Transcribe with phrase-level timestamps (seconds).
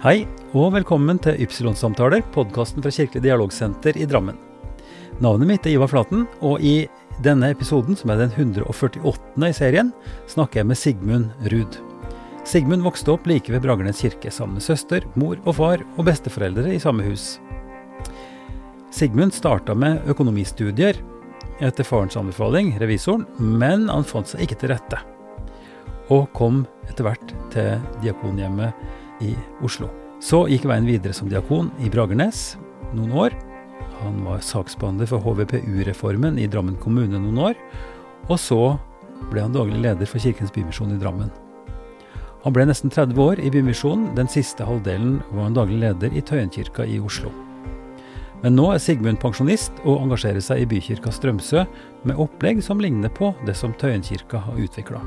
[0.00, 0.22] Hei,
[0.56, 4.38] og velkommen til Ypsilon-samtaler, podkasten fra Kirkelig dialogsenter i Drammen.
[5.20, 6.86] Navnet mitt er Ivar Flaten, og i
[7.20, 9.44] denne episoden, som er den 148.
[9.44, 9.90] i serien,
[10.24, 11.76] snakker jeg med Sigmund Ruud.
[12.48, 16.72] Sigmund vokste opp like ved Bragernes kirke sammen med søster, mor og far og besteforeldre
[16.72, 17.34] i samme hus.
[18.96, 21.02] Sigmund starta med økonomistudier
[21.60, 25.04] etter farens anbefaling, revisoren, men han fant seg ikke til rette.
[26.08, 28.72] Og kom etter hvert til Diakonhjemmet
[29.24, 29.34] i
[29.64, 29.90] Oslo.
[30.20, 32.58] Så gikk veien videre som diakon i Bragernes
[32.96, 33.36] noen år.
[34.00, 37.60] Han var saksbehandler for HVPU-reformen i Drammen kommune noen år.
[38.28, 38.60] Og så
[39.30, 41.30] ble han daglig leder for Kirkens Bymisjon i Drammen.
[42.44, 44.14] Han ble nesten 30 år i Bymisjonen.
[44.16, 47.32] Den siste halvdelen var han daglig leder i Tøyenkirka i Oslo.
[48.40, 51.66] Men nå er Sigmund pensjonist og engasjerer seg i bykirka Strømsø
[52.08, 55.02] med opplegg som ligner på det som Tøyenkirka har utvikla.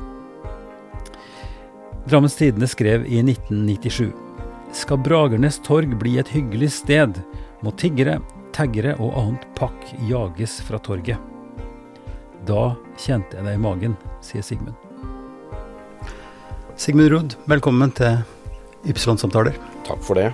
[2.06, 4.12] Drammens Tidende skrev i 1997
[4.74, 7.20] Skal Bragernes torg bli et hyggelig sted,
[7.64, 8.18] må tiggere,
[8.52, 11.22] taggere og annet pakk jages fra torget.
[12.44, 14.76] Da kjente jeg det i magen, sier Sigmund.
[16.76, 18.20] Sigmund Ruud, velkommen til
[18.90, 19.56] Ypsilon-samtaler.
[19.88, 20.34] Takk for det.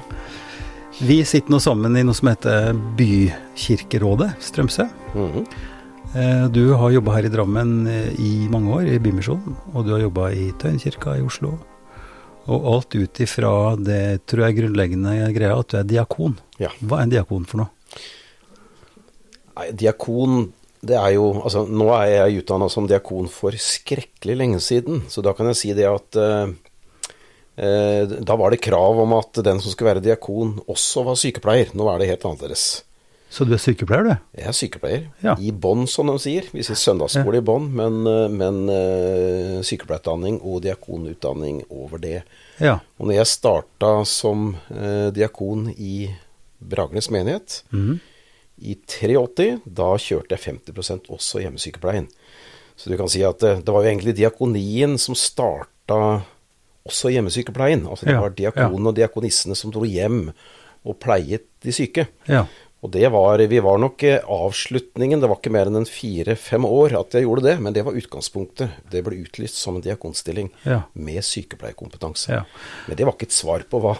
[1.05, 4.87] Vi sitter nå sammen i noe som heter Bykirkerådet Strømsø.
[5.13, 5.45] Mm -hmm.
[6.09, 7.73] Du har jobba her i Drammen
[8.17, 9.53] i mange år, i Bymisjonen.
[9.73, 11.51] Og du har jobba i Tøyenkirka i Oslo.
[12.49, 16.39] Og alt ut ifra det tror jeg grunnleggende greia, at du er diakon.
[16.61, 16.71] Ja.
[16.81, 17.69] Hva er en diakon for noe?
[19.59, 20.47] Nei, diakon
[20.79, 25.21] det er jo Altså, nå er jeg utdanna som diakon for skrekkelig lenge siden, så
[25.25, 26.49] da kan jeg si det at uh,
[27.59, 31.73] da var det krav om at den som skulle være diakon, også var sykepleier.
[31.75, 32.69] Nå er det helt annerledes.
[33.29, 34.13] Så du er sykepleier, du?
[34.39, 35.03] Jeg er sykepleier.
[35.21, 35.35] Ja.
[35.37, 36.47] I bånn, som de sier.
[36.49, 37.99] Vi sier søndagsskole i bånn, men,
[38.33, 42.23] men uh, sykepleierutdanning og diakonutdanning over det.
[42.57, 42.79] Ja.
[42.97, 46.09] Og når jeg starta som uh, diakon i
[46.59, 47.99] Bragernes menighet mm.
[48.65, 52.09] i 83, da kjørte jeg 50% også hjemmesykepleien.
[52.79, 56.23] Så du kan si at det, det var jo egentlig diakonien som starta
[56.89, 57.85] også hjemmesykepleien.
[57.85, 60.31] Altså det Ja, var diakonene og diakonissene som dro hjem
[60.87, 62.07] og pleiet de syke.
[62.29, 62.45] Ja.
[62.81, 66.63] Og det var, vi var nok eh, avslutningen, det var ikke mer enn en fire-fem
[66.63, 68.69] år at jeg gjorde det, men det var utgangspunktet.
[68.91, 70.81] Det ble utlyst som en diakonstilling Ja.
[70.95, 72.29] med sykepleierkompetanse.
[72.31, 72.43] Ja.
[72.87, 73.97] Men det var ikke et svar på hva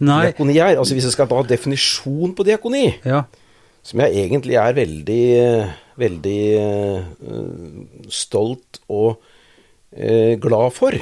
[0.00, 0.24] Nei.
[0.32, 0.76] diakoni er.
[0.78, 3.22] Altså Hvis jeg skal ta definisjon på diakoni, Ja.
[3.82, 7.04] som jeg egentlig er veldig, veldig eh,
[8.10, 9.20] stolt og
[9.94, 10.92] eh, glad for.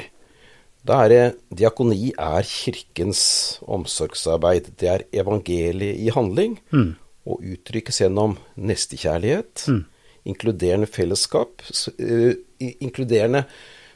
[0.87, 1.23] Da er det
[1.59, 4.69] diakoni er kirkens omsorgsarbeid.
[4.79, 6.59] Det er evangeliet i handling.
[6.71, 6.95] Mm.
[7.27, 9.83] Og uttrykkes gjennom nestekjærlighet, Mm.
[10.27, 11.61] inkluderende fellesskap,
[11.99, 12.33] eh,
[12.81, 13.45] inkluderende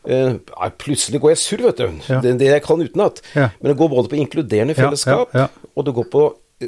[0.01, 0.39] Uh,
[0.81, 1.99] Plutselig går jeg surr, vet du.
[2.09, 2.21] Ja.
[2.25, 3.19] Det, det jeg kan utenat.
[3.37, 3.51] Ja.
[3.61, 5.43] Men det går både på inkluderende fellesskap, ja.
[5.77, 6.23] og det går på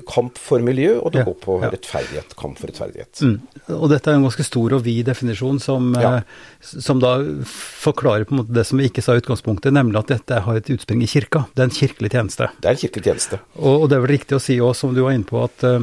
[0.10, 2.36] kamp for miljø, og det går på rettferdighet.
[2.38, 3.22] Kamp for rettferdighet.
[3.26, 3.40] Mm.
[3.78, 6.22] Og dette er en ganske stor og vid definisjon som, eh,
[6.62, 7.16] som da
[7.50, 10.62] forklarer på en måte det som vi ikke sa i utgangspunktet, nemlig at dette har
[10.62, 11.48] et utspring i kirka.
[11.54, 12.50] Det er en kirkelig tjeneste.
[12.62, 13.42] Det er en kirkelig tjeneste.
[13.58, 15.66] Og, og det er vel riktig å si òg, som du var inne på, at,
[15.70, 15.80] eh,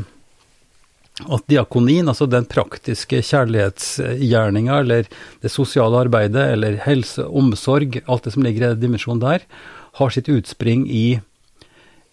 [1.29, 5.09] at diakonien, altså den praktiske kjærlighetsgjerninga, eller
[5.43, 9.45] det sosiale arbeidet, eller helse, omsorg, alt det som ligger i den dimensjonen der,
[9.99, 11.21] har sitt utspring i,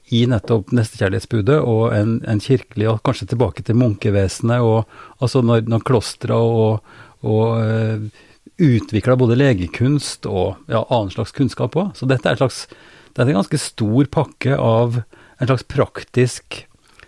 [0.09, 4.87] i nettopp nestekjærlighetsbudet og en, en kirkelig, og kanskje tilbake til munkevesenet, og
[5.23, 6.95] altså når, når klostra og,
[7.27, 8.23] og uh,
[8.57, 11.93] utvikla både legekunst og ja, annen slags kunnskap òg.
[11.97, 12.65] Så dette er, slags,
[13.13, 15.01] dette er en ganske stor pakke av
[15.37, 16.63] en slags praktisk,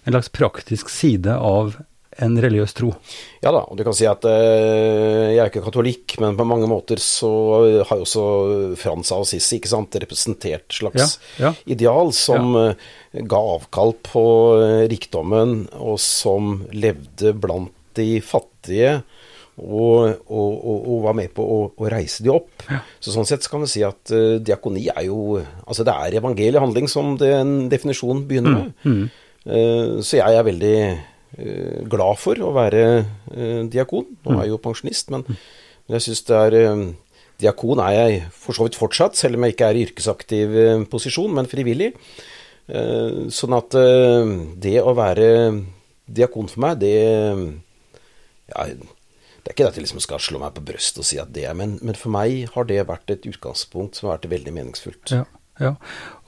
[0.09, 1.78] en slags praktisk side av
[2.20, 2.90] en religiøs tro.
[3.44, 6.68] Ja da, og du kan si at eh, jeg er ikke katolikk, men på mange
[6.70, 7.31] måter så
[7.88, 8.25] har jo også
[8.80, 11.00] Frans av Assisi ikke sant, representert slags
[11.40, 11.53] Ja, ja.
[11.72, 12.74] ideal som ja.
[13.24, 14.25] ga avkall på
[14.59, 19.00] eh, rikdommen, og som levde blant de fattige.
[19.59, 22.64] Og, og, og, og var med på å, reise de opp.
[23.03, 26.16] Så Sånn sett så kan vi si at uh, diakoni er jo Altså det er
[26.22, 28.70] evangeliehandling som den definisjonen begynner med.
[28.88, 30.76] Eh, så jeg er veldig
[31.38, 34.08] eh, glad for å være eh, diakon.
[34.26, 35.26] Nå er jeg jo pensjonist, men,
[35.90, 36.84] jeg syns det er eh,
[37.40, 40.86] Diakon er jeg for så vidt fortsatt, selv om jeg ikke er i yrkesaktiv eh,
[40.91, 41.94] posisjon, men frivillig.
[42.68, 45.30] Eh, sånn at eh, det å være
[46.09, 46.96] diakon for meg, det
[48.50, 51.20] ja, Det er ikke det at jeg liksom skal slå meg på brystet og si
[51.22, 54.34] at det er men, men for meg har det vært et utgangspunkt som har vært
[54.34, 55.14] veldig meningsfullt.
[55.16, 55.24] Ja,
[55.59, 55.73] Ja,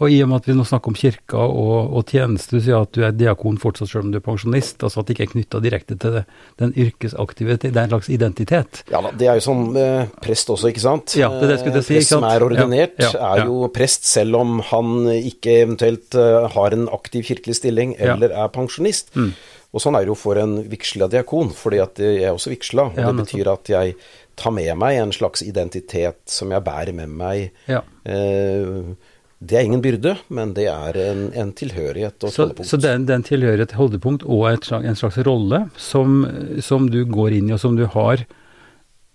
[0.01, 2.83] og i og med at vi nå snakker om kirka og, og tjeneste, du sier
[2.83, 5.31] at du er diakon fortsatt selv om du er pensjonist, altså at det ikke er
[5.31, 6.23] knytta direkte til det,
[6.59, 8.81] den yrkesaktive, det er en slags identitet.
[8.91, 11.15] Ja da, det er jo som eh, prest også, ikke sant.
[11.19, 13.71] Ja, det er det jeg skulle si, Prest som er ordinert, ja, ja, er jo
[13.71, 19.13] prest selv om han ikke eventuelt uh, har en aktiv kirkelig stilling eller er pensjonist.
[19.15, 19.31] Mm.
[19.71, 22.89] Og sånn er det jo for en vigsla diakon, fordi at jeg er også vigsla.
[22.91, 23.95] Og det betyr at jeg
[24.39, 27.53] tar med meg en slags identitet som jeg bærer med meg.
[27.71, 27.79] Ja.
[28.03, 28.91] Uh,
[29.41, 32.69] det er ingen byrde, men det er en, en tilhørighet og et så, holdepunkt.
[32.69, 36.19] Så det er, en tilhørighet, et holdepunkt og et, en slags rolle som,
[36.61, 38.21] som, du går inn i, og som du har,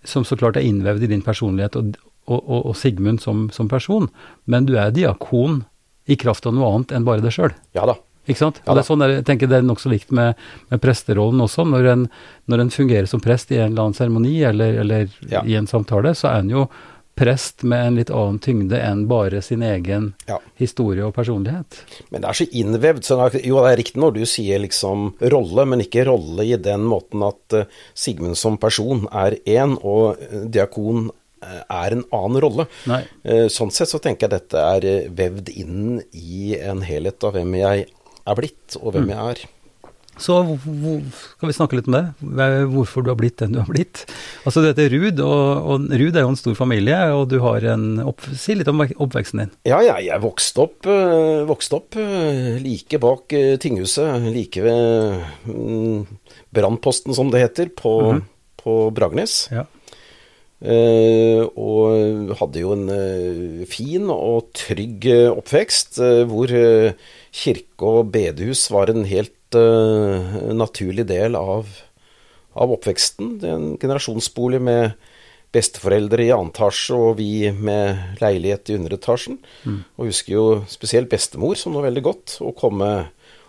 [0.03, 1.95] som så klart er innvevd i din personlighet og,
[2.27, 4.09] og, og, og Sigmund som, som, person.
[4.51, 5.61] Men du er diakon
[6.11, 7.55] i kraft av noe annet enn bare deg sjøl.
[7.77, 7.95] Ja da.
[8.27, 8.59] Ikke sant?
[8.65, 10.35] Og det er sånn der, jeg tenker det er nokså likt med,
[10.67, 11.63] med presterollen også.
[11.71, 12.05] Når en,
[12.51, 15.45] når en, fungerer som prest i en eller annen seremoni eller, eller ja.
[15.47, 16.67] i en samtale, så er en jo
[17.17, 20.37] prest med en litt annen tyngde enn bare sin egen ja.
[20.59, 21.79] historie og personlighet.
[22.13, 23.05] Men det er så innvevd.
[23.07, 26.85] Så jo, det er riktig når du sier liksom rolle, men ikke rolle i den
[26.87, 32.41] måten at uh, Sigmund som person er én, og uh, diakon uh, er en annen
[32.43, 32.69] rolle.
[33.53, 37.87] sånn sett så tenker jeg dette er vevd inn i en helhet av hvem jeg
[38.27, 39.13] er blitt, og hvem mm.
[39.13, 39.47] jeg er.
[40.21, 42.03] Så skal vi snakke litt om det?
[42.71, 44.03] Hvorfor du har blitt den du har blitt?
[44.47, 47.65] Altså du heter Ruud, og, og Ruud er jo en stor familie, og du har
[47.73, 49.53] en opp, Si litt om oppveksten din.
[49.69, 55.23] Ja, ja jeg vokste opp, uh, vokste opp uh, like bak uh, tinghuset, like ved
[55.53, 56.05] um,
[56.55, 58.29] brannposten, som det heter, på, mm -hmm.
[58.63, 59.49] på Bragnes.
[59.51, 59.65] Ja.
[61.55, 66.47] og hadde jo en fin og trygg oppvekst, hvor
[67.31, 71.69] kirke og bedehus var en helt uh, naturlig del av,
[72.57, 73.37] av, oppveksten.
[73.41, 74.97] Det er en generasjonsbolig med
[75.55, 79.39] besteforeldre i annen etasje og vi med leilighet i underetasjen.
[79.63, 79.83] Mm.
[79.95, 82.91] Og husker jo spesielt bestemor som noe veldig godt å komme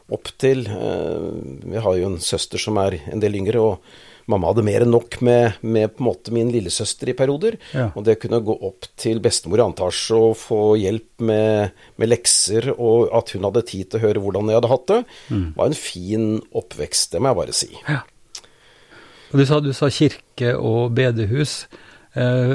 [0.08, 0.66] opp til.
[0.70, 1.34] Uh,
[1.66, 3.64] vi har jo en søster som er en del yngre.
[3.64, 7.56] og mamma hadde mer enn nok med, med på en måte min lillesøster i perioder.
[7.72, 7.88] Ja.
[7.96, 12.70] Og det kunne gå opp til bestemor i antasje og få hjelp med, med, lekser,
[12.76, 15.00] og at hun hadde tid til å høre hvordan jeg hadde hatt det,
[15.32, 15.48] mm.
[15.56, 16.30] var en fin
[16.60, 17.72] oppvekst, det må jeg bare si.
[17.88, 18.04] Ja.
[19.28, 21.60] Og du sa, du sa kirke og bedehus.
[22.18, 22.54] Eh,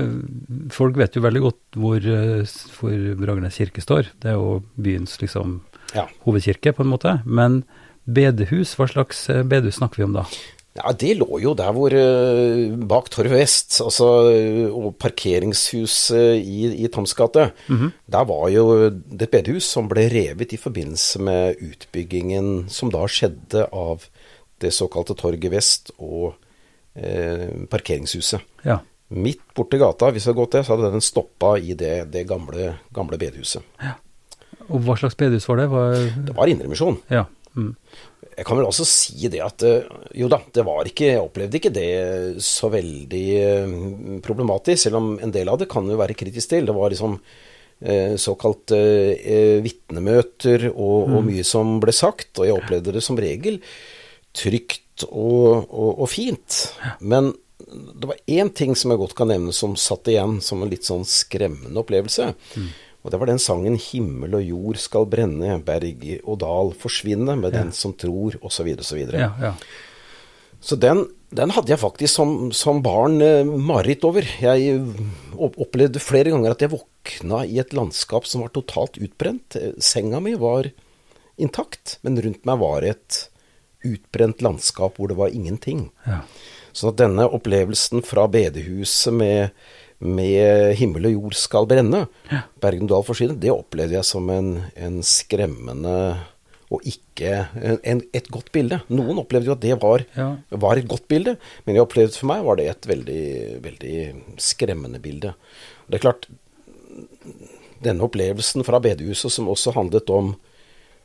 [0.74, 4.10] folk vet jo veldig godt hvor, eh, hvor Bragernes kirke står.
[4.22, 5.60] Det er jo byens liksom,
[5.94, 6.08] ja.
[6.26, 7.20] hovedkirke, på en måte.
[7.26, 7.62] Men
[8.10, 10.26] bedehus, hva slags eh, bedehus snakker vi om da?
[10.74, 14.08] Ja, Det lå jo der hvor uh, bak Torv Vest, altså,
[14.74, 17.52] og parkeringshuset i, i Toms gate.
[17.68, 17.92] Mm -hmm.
[18.10, 23.06] Der var jo det et bedehus som ble revet i forbindelse med utbyggingen som da
[23.08, 24.06] skjedde av
[24.62, 26.34] det såkalte Torget Vest og
[26.96, 28.42] eh, parkeringshuset.
[28.66, 28.80] Ja.
[29.10, 32.26] Midt borti gata, hvis det hadde gått det, så hadde den stoppa i det, det
[32.30, 33.62] gamle, gamle bedehuset.
[33.82, 33.98] Ja.
[34.70, 35.70] Og hva slags bedehus var det?
[35.70, 35.96] Var...
[36.28, 36.98] Det var Indremisjon.
[37.12, 37.26] Ja.
[37.56, 37.76] Mm.
[38.34, 39.88] Jeg kan vel også si det at eh,
[40.18, 41.90] jo da, det var ikke Jeg opplevde ikke det
[42.44, 43.74] så veldig eh,
[44.26, 46.70] problematisk, selv om en del av det kan jo være kritisk til.
[46.70, 47.18] Det var liksom
[47.82, 51.30] eh, såkalt eh, vitnemøter og, og, mm.
[51.30, 53.62] mye som ble sagt, og jeg opplevde det som regel
[54.34, 56.64] trygt og, og, og fint.
[57.02, 57.34] Men
[57.74, 60.88] det var én ting som jeg godt kan nevne som satt igjen som en litt
[60.88, 62.34] sånn skremmende opplevelse.
[62.58, 62.74] Mm.
[63.04, 67.52] Og det var den sangen 'Himmel og jord skal brenne, berg og dal forsvinne med
[67.52, 67.62] ja.
[67.62, 68.70] den som tror', osv.
[68.80, 69.02] osv.
[69.12, 69.54] Ja, ja.
[70.64, 71.04] Så den,
[71.36, 74.24] den, hadde jeg faktisk som, som barn eh, mareritt over.
[74.40, 74.80] Jeg
[75.36, 79.60] opplevde flere ganger at jeg våkna i et landskap som var totalt utbrent.
[79.84, 80.72] Senga mi var
[81.36, 83.26] intakt, men rundt meg var et
[83.84, 85.90] utbrent landskap hvor det var ingenting.
[86.08, 86.24] Ja.
[86.74, 89.50] Så denne opplevelsen fra bedehuset med
[90.04, 92.44] med 'Himmel og jord skal brenne', ja.
[92.62, 95.96] Bergen-Dal forsvinner, det opplevde jeg som en, en skremmende
[96.74, 97.34] og ikke
[97.86, 98.80] en, et godt bilde.
[98.90, 100.30] Noen opplevde jo at det var, ja.
[100.50, 103.26] var, et godt bilde, men jeg opplevde for meg var det et veldig,
[103.64, 103.98] veldig
[104.42, 105.36] skremmende bilde.
[105.88, 106.28] Det er klart,
[107.84, 110.34] denne opplevelsen fra bedehuset som også handlet om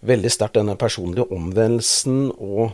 [0.08, 2.72] veldig sterkt denne personlige omvendelsen og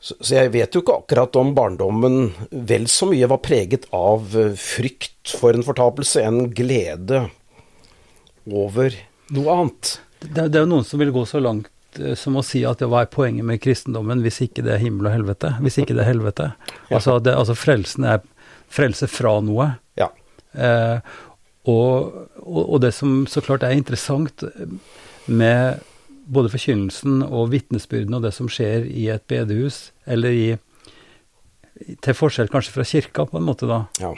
[0.00, 4.52] så, jeg vet jo ikke akkurat om barndommen vel så mye var preget av eh,
[4.60, 7.24] frykt for en fortapelse enn glede
[8.46, 8.94] over
[9.34, 9.96] noe annet.
[10.20, 12.84] Det, det er jo noen som vil gå så langt eh, som å si at
[12.84, 15.56] hva er poenget med kristendommen hvis ikke det er himmel og helvete?
[15.64, 16.52] Hvis ikke det er helvete.
[16.90, 18.22] Altså, det, altså, frelsen er
[18.72, 19.72] frelse fra noe.
[19.98, 20.12] Ja.
[20.52, 21.16] Eh,
[21.66, 24.44] og, og, og, det som så klart er interessant
[25.26, 25.82] med
[26.26, 30.46] både forkynnelsen og vitnesbyrdene og det som skjer i et bedehus, eller i
[31.76, 33.82] Til forskjell kanskje fra kirka, på en måte, da.
[34.00, 34.14] Ja.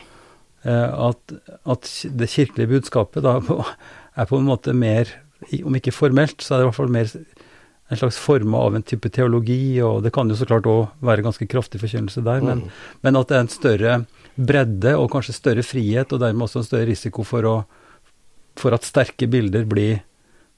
[0.62, 1.32] Eh, at,
[1.66, 1.88] at,
[2.20, 5.10] det kirkelige budskapet da er på en måte mer,
[5.66, 7.10] om ikke formelt, så er det i hvert fall mer
[7.88, 11.24] en slags form av en type teologi, og det kan jo så klart òg være
[11.24, 12.70] ganske kraftig forkynnelse der, men, Mm.
[13.02, 16.68] men at det er en større bredde og kanskje større frihet, og dermed også en
[16.68, 17.56] større risiko for, å,
[18.56, 20.02] for at sterke bilder blir,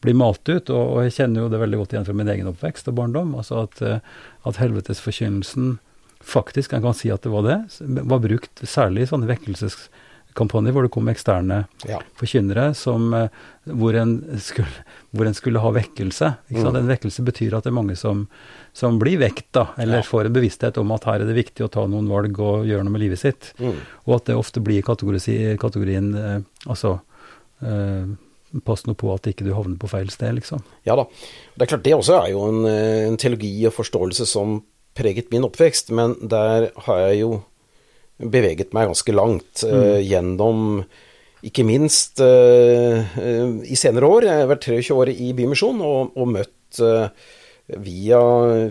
[0.01, 0.71] blir malt ut.
[0.71, 3.35] Og, og jeg kjenner jo det veldig godt igjen fra min egen oppvekst og barndom.
[3.37, 4.01] altså At, eh,
[4.49, 5.79] at helvetesforkynnelsen
[6.21, 7.59] faktisk, en kan si at det var det,
[8.05, 11.99] var brukt særlig i sånne vekkelseskampanjer hvor det kom eksterne Ja.
[12.21, 13.29] forkynnere som, eh,
[13.67, 14.69] hvor, en skulle,
[15.17, 16.29] hvor en skulle ha vekkelse.
[16.51, 16.77] Ikke sant?
[16.77, 16.81] Mm.
[16.83, 18.27] En vekkelse betyr at det er mange som,
[18.77, 20.03] som blir vekt, da, eller Ja.
[20.03, 22.85] får en bevissthet om at her er det viktig å ta noen valg og gjøre
[22.85, 23.53] noe med livet sitt.
[23.59, 23.77] Mm.
[24.07, 27.01] Og at det ofte blir kategori, kategorien eh, altså
[27.63, 28.05] eh,
[28.67, 30.65] Pass nå på at ikke du havner på feil sted, liksom.
[30.89, 31.05] Ja da.
[31.55, 34.59] Det er klart det også er jo en, eh, en teologi og forståelse som
[34.99, 37.43] preget min oppvekst, men der har jeg jo
[38.21, 40.83] beveget meg ganske langt eh, gjennom
[41.47, 43.01] ikke minst uh,
[43.65, 44.27] i senere år.
[44.29, 46.81] Jeg har vært 23 år i Bymisjon og, og møtt
[47.81, 48.19] via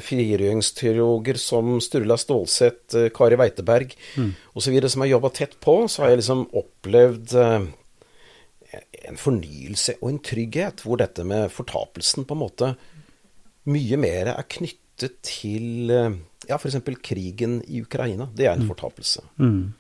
[0.04, 4.34] frigjøringsteologer som Sturla Stålseth, eh, Kari Weiteberg Mm.
[4.56, 4.90] osv.
[4.90, 7.34] som har jobba tett på, så har jeg liksom opplevd
[9.10, 12.72] en fornyelse og en trygghet, hvor dette med fortapelsen på en måte
[13.70, 16.18] mye mer er knyttet til eh,
[16.50, 16.80] ja, f.eks.
[17.06, 18.30] krigen i Ukraina.
[18.36, 19.24] Det er en fortapelse.
[19.38, 19.74] Mm.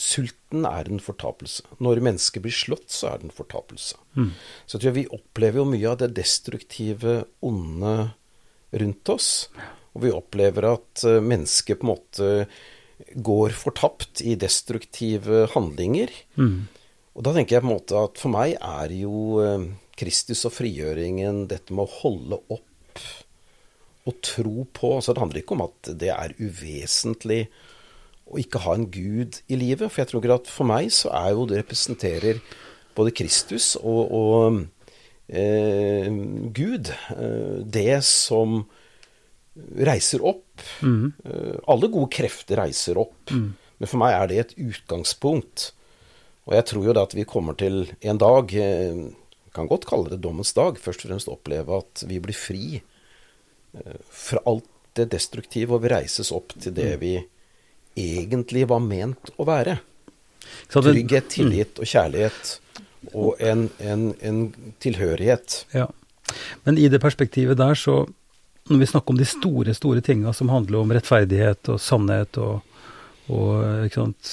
[0.00, 1.64] Sulten er en fortapelse.
[1.82, 4.00] Når mennesker blir slått, så er det en fortapelse.
[4.18, 4.32] Mm.
[4.66, 7.94] Så jeg tror vi opplever jo mye av det destruktive, onde
[8.82, 9.30] rundt oss.
[9.92, 12.30] Og vi opplever at eh, mennesker på en måte
[13.12, 16.12] går fortapt i destruktive handlinger.
[16.38, 16.68] Mm.
[17.12, 19.66] Og da tenker jeg på en måte at for meg er jo eh,
[19.98, 23.02] Kristus og frigjøringen dette med å holde opp
[24.08, 24.94] og tro på.
[24.96, 27.44] Altså det handler ikke om at det er uvesentlig
[28.32, 29.88] å ikke ha en gud i livet.
[29.90, 32.40] For jeg tror at for meg så er jo det representerer
[32.96, 34.62] både Kristus og, og
[35.28, 36.08] eh,
[36.56, 36.92] Gud.
[37.16, 38.62] Eh, det som
[39.76, 40.64] reiser opp.
[40.80, 41.12] Mm.
[41.28, 43.32] Eh, alle gode krefter reiser opp.
[43.32, 45.72] Men for meg er det et utgangspunkt.
[46.48, 49.02] Og jeg tror jo da at vi kommer til en dag, eh,
[49.54, 53.98] kan godt kalle det dommens dag, først og fremst oppleve at vi blir fri eh,
[54.10, 54.68] fra alt
[54.98, 57.14] det destruktive, og vi reises opp til det vi
[57.96, 59.78] egentlig var ment å være.
[60.68, 62.56] Så Trygghet, tillit og kjærlighet,
[63.12, 64.40] og en, en, en
[64.82, 65.62] tilhørighet.
[65.76, 65.86] Ja.
[66.66, 68.06] Men i det perspektivet der, så
[68.70, 72.60] Når vi snakker om de store, store tinga som handler om rettferdighet og sannhet og,
[73.26, 74.28] og ikke sant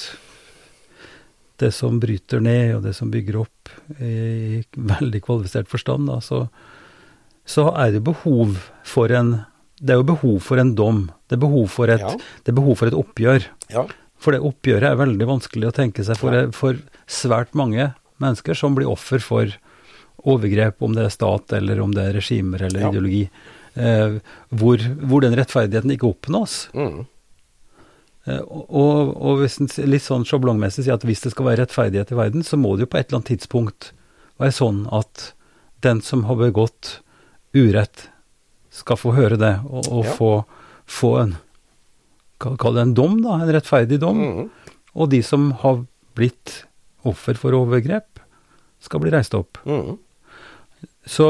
[1.60, 3.68] Det som bryter ned, og det som bygger opp
[4.00, 6.46] i veldig kvalifisert forstand, da, så,
[7.44, 8.56] så er det behov
[8.88, 9.42] for en
[9.80, 11.06] Det er jo behov for en dom.
[11.28, 12.10] Det er behov for et, Ja.
[12.44, 13.46] det behov for et oppgjør.
[13.72, 13.86] Ja.
[14.20, 16.76] For det oppgjøret er veldig vanskelig å tenke seg for, for
[17.08, 19.48] svært mange mennesker som blir offer for
[20.28, 22.90] overgrep, om det er stat eller om det er regimer eller Ja.
[22.92, 23.22] ideologi,
[23.76, 24.18] eh,
[24.52, 26.68] hvor, hvor den rettferdigheten ikke oppnås.
[26.76, 27.06] Mm.
[28.28, 32.12] Eh, og, og hvis en litt sånn sjablongmessig sier at hvis det skal være rettferdighet
[32.12, 33.92] i verden, så må det jo på et eller annet tidspunkt
[34.40, 35.30] være sånn at
[35.84, 36.98] den som har begått
[37.56, 38.08] urett,
[38.70, 40.12] skal få høre det, og, og Ja.
[40.14, 40.32] få,
[40.86, 41.38] få en
[42.40, 43.34] Kall det en dom, da.
[43.42, 44.16] En rettferdig dom.
[44.24, 44.46] Mm.
[44.96, 45.82] Og de som har
[46.16, 46.62] blitt
[47.04, 48.16] offer for overgrep,
[48.80, 49.58] skal bli reist opp.
[49.68, 49.98] Mm.
[51.04, 51.26] Så,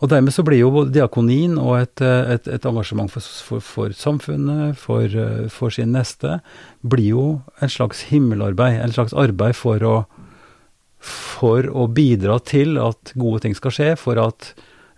[0.00, 3.94] og dermed så blir jo diakonien og et, eh, et, et engasjement for, for, for
[3.96, 6.40] samfunnet, for, eh, for sin neste,
[6.84, 7.26] blir jo
[7.64, 8.80] en slags himmelarbeid.
[8.84, 9.94] En slags arbeid for å,
[11.00, 14.52] for å bidra til at gode ting skal skje, for at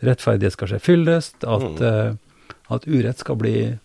[0.05, 1.83] rettferdighet skal skje fyllest, at, Mm.
[1.83, 3.79] uh, at urett skal bli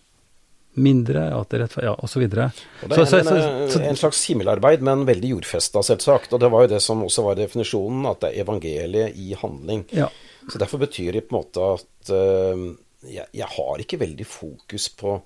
[0.76, 2.22] mindre, at det rettfer- ja, osv.
[2.22, 6.32] Og det er Så- en, så- så- en slags himmelarbeid, men veldig jordfesta, selvsagt.
[6.32, 9.84] Og det var jo det som også var definisjonen, at det er evangeliet i handling.
[9.92, 10.08] Ja.
[10.50, 12.64] Så derfor betyr det på en måte at eh,
[13.08, 15.16] jeg, jeg har ikke veldig fokus på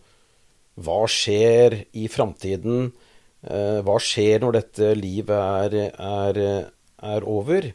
[0.78, 2.92] hva skjer i framtiden.
[3.42, 6.42] eh, hva skjer når dette livet er, er,
[7.02, 7.72] er over?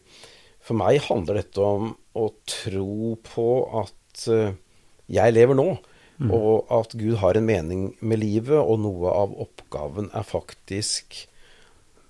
[0.63, 3.47] For meg handler dette om å tro på
[3.83, 4.55] at eh,
[5.11, 5.73] jeg lever nå.
[6.23, 11.17] Og at Gud har en mening med livet, og noe av oppgaven er faktisk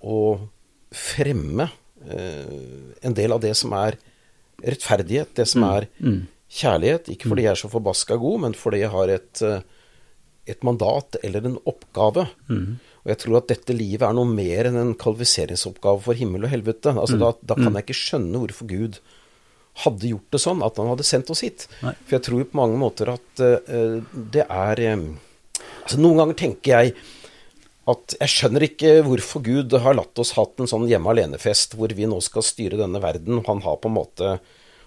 [0.03, 0.35] å
[0.93, 1.71] fremme
[2.03, 3.95] en del av det som er
[4.63, 6.27] rettferdighet, det som er Mm.
[6.53, 7.09] kjærlighet.
[7.09, 9.61] Ikke fordi jeg er så forbaska god, men fordi jeg har et, eh,
[10.47, 12.27] et mandat eller en oppgave.
[12.49, 12.79] Mm.
[13.03, 16.49] Og jeg tror at dette livet er noe mer enn en kvalifiseringsoppgave for himmel og
[16.53, 16.93] helvete.
[16.95, 18.99] Altså da, da kan jeg ikke skjønne hvorfor Gud
[19.83, 21.67] hadde gjort det sånn, at han hadde sendt oss hit.
[21.81, 21.95] Nei.
[22.05, 25.19] For jeg tror på mange måter at uh, det er um,
[25.83, 26.93] Altså Noen ganger tenker jeg
[27.89, 31.91] at jeg skjønner ikke hvorfor Gud har latt oss hatt en sånn hjemme alene-fest hvor
[31.95, 33.41] vi nå skal styre denne verden.
[33.47, 34.37] Han har på en måte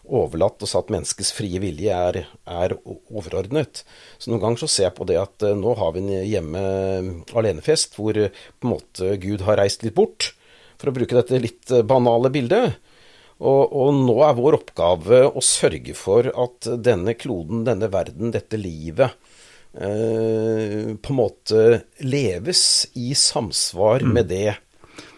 [0.06, 3.82] overlatt oss at menneskets frie vilje er, er, overordnet.
[4.18, 6.64] Så noen ganger så ser jeg på det at uh, nå har vi en hjemme
[7.36, 10.32] alene-fest hvor uh, på en måte Gud har reist litt bort,
[10.80, 12.78] for å bruke dette litt uh, banale bildet.
[13.36, 18.56] Og, og, nå er vår oppgave å sørge for at denne kloden, denne verden, dette
[18.56, 19.12] livet
[19.76, 21.64] på en måte
[22.00, 22.62] leves
[22.96, 24.14] i samsvar mm.
[24.16, 24.54] med det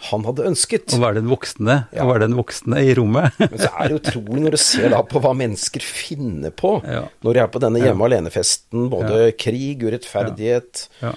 [0.08, 0.92] han hadde ønsket.
[0.94, 2.04] Å være den voksne, ja.
[2.04, 3.34] å være den voksne i rommet.
[3.42, 7.04] Men så er det utrolig når du ser da på hva mennesker finner på ja.
[7.26, 8.86] når de er på denne hjemme alene-festen.
[8.92, 11.14] Både krig, urettferdighet, ja.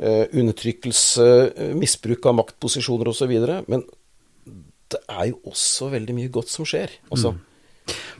[0.00, 3.34] undertrykkelse, eh, misbruk av maktposisjoner osv.
[3.72, 3.86] Men
[4.90, 6.92] det er jo også veldig mye godt som skjer.
[7.08, 7.46] Altså, mm.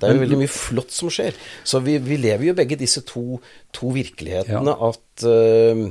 [0.01, 1.37] Det er jo veldig mye flott som skjer.
[1.65, 3.41] Så vi, vi lever jo begge disse to,
[3.77, 4.77] to virkelighetene.
[4.91, 5.89] At uh,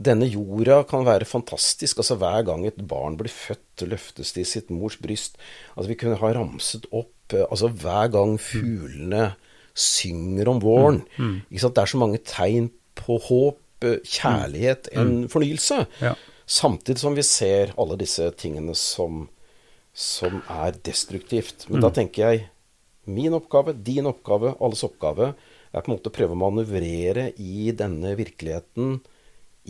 [0.00, 1.98] denne jorda kan være fantastisk.
[1.98, 5.36] altså Hver gang et barn blir født, løftes det i sitt mors bryst.
[5.76, 9.34] altså Vi kunne ha ramset opp eh, altså Hver gang fuglene
[9.74, 11.02] synger om våren.
[11.16, 11.24] Mm.
[11.24, 11.36] Mm.
[11.50, 15.00] ikke sant, Det er så mange tegn på håp, eh, kjærlighet, mm.
[15.00, 15.86] en fornyelse.
[16.00, 16.14] Ja.
[16.46, 19.28] Samtidig som vi ser alle disse tingene som,
[19.94, 21.68] som er destruktivt.
[21.68, 22.48] Men da tenker jeg
[23.10, 25.32] min oppgave, din oppgave, alles oppgave
[25.72, 29.00] er på en måte å prøve å manøvrere i denne virkeligheten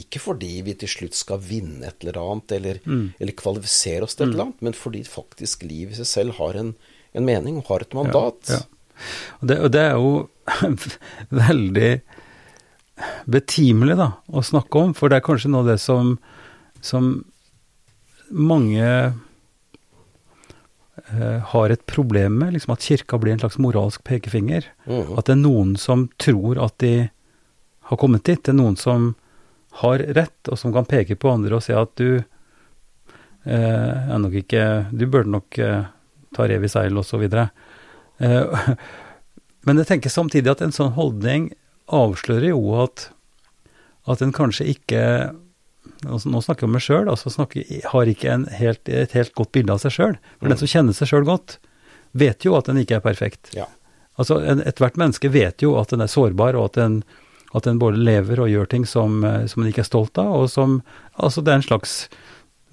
[0.01, 3.05] ikke fordi vi til slutt skal vinne et eller annet, eller, mm.
[3.21, 4.35] eller kvalifisere oss til et mm.
[4.35, 6.71] eller annet, men fordi faktisk livet i seg selv har en,
[7.13, 8.41] en mening og har et mandat.
[8.49, 8.69] Ja, ja.
[9.41, 10.79] Og, det, og, det, er jo
[11.43, 11.91] veldig
[13.37, 16.15] betimelig da, å snakke om, for det er kanskje noe av det som,
[16.85, 17.13] som
[18.33, 18.89] mange
[21.53, 24.67] har et problem med, liksom at kirka blir en slags moralsk pekefinger.
[24.85, 25.15] Mm.
[25.17, 27.09] At det er noen som tror at de
[27.89, 28.43] har kommet dit.
[28.45, 29.15] Det er noen som
[29.83, 34.37] har rett, og som kan peke på andre og si at du eh, er nok
[34.43, 35.89] ikke Du burde nok eh,
[36.37, 37.25] ta rev i seil, osv.
[37.25, 38.69] Eh,
[39.67, 41.51] men jeg tenker samtidig at en sånn holdning
[41.93, 43.09] avslører jo at,
[44.09, 45.03] at en kanskje ikke
[46.07, 49.53] altså Nå snakker jeg om meg sjøl, altså snakker, har ikke helt, et helt godt
[49.55, 50.17] bilde av seg sjøl.
[50.39, 50.53] For mm.
[50.53, 51.59] den som kjenner seg sjøl godt,
[52.13, 53.53] vet jo at den ikke er perfekt.
[53.57, 53.69] Ja.
[54.21, 57.03] Altså, Ethvert menneske vet jo at den er sårbar, og at den
[57.53, 60.33] at den både lever og gjør ting som, eh, som den ikke er stolt av,
[60.43, 60.83] og som
[61.21, 62.09] Altså, det er en slags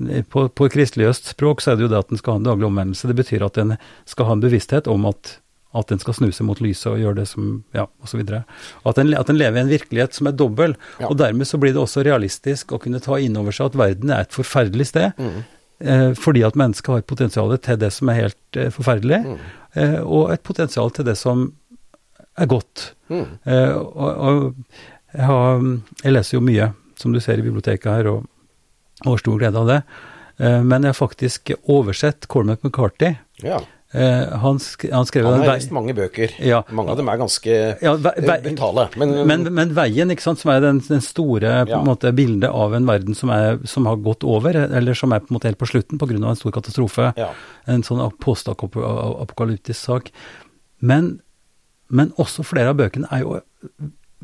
[0.07, 2.47] eh, på, på kristeligøst språk så er det jo det at en skal ha en
[2.47, 3.09] daglig omvendelse.
[3.09, 3.75] Det betyr at en
[4.07, 5.39] skal ha en bevissthet om at,
[5.77, 8.23] at den skal snu seg mot lyset og gjøre det som Ja, osv.
[8.25, 10.73] At, en, at den lever i en virkelighet som er dobbel.
[10.97, 11.11] Ja.
[11.11, 14.13] Og dermed så blir det også realistisk å kunne ta inn over seg at verden
[14.15, 15.13] er et forferdelig sted.
[15.21, 15.39] Mm.
[15.79, 19.37] Eh, fordi at mennesket har et potensial til det som er helt eh, forferdelig, mm.
[19.79, 21.45] eh, og et potensial til det som
[22.39, 22.89] er godt.
[23.13, 23.25] Mm.
[23.45, 24.43] Eh, og, og
[25.13, 25.65] jeg, har,
[26.03, 28.25] jeg, leser jo mye, som du ser i biblioteket her, og,
[29.05, 29.81] og har stor glede av det.
[30.39, 33.13] Eh, men jeg har faktisk oversett Cormac McCarthy.
[33.45, 33.61] Ja.
[33.93, 36.35] Eh, han, sk han, skrev Han har lest mange bøker.
[36.45, 36.61] Ja.
[36.75, 38.89] Mange av dem er ganske ja, brutale.
[39.01, 41.79] Men, men, men, veien, ikke sant, som er den, den store ja.
[41.85, 45.33] måte, bildet av en verden som, er, som, har gått over, eller som er på
[45.33, 46.19] en måte helt på slutten pga.
[46.19, 47.13] en stor katastrofe.
[47.17, 47.31] Ja.
[47.69, 50.13] En sånn postapokalyptisk sak.
[50.79, 51.17] Men
[51.89, 53.39] men også flere av bøkene er jo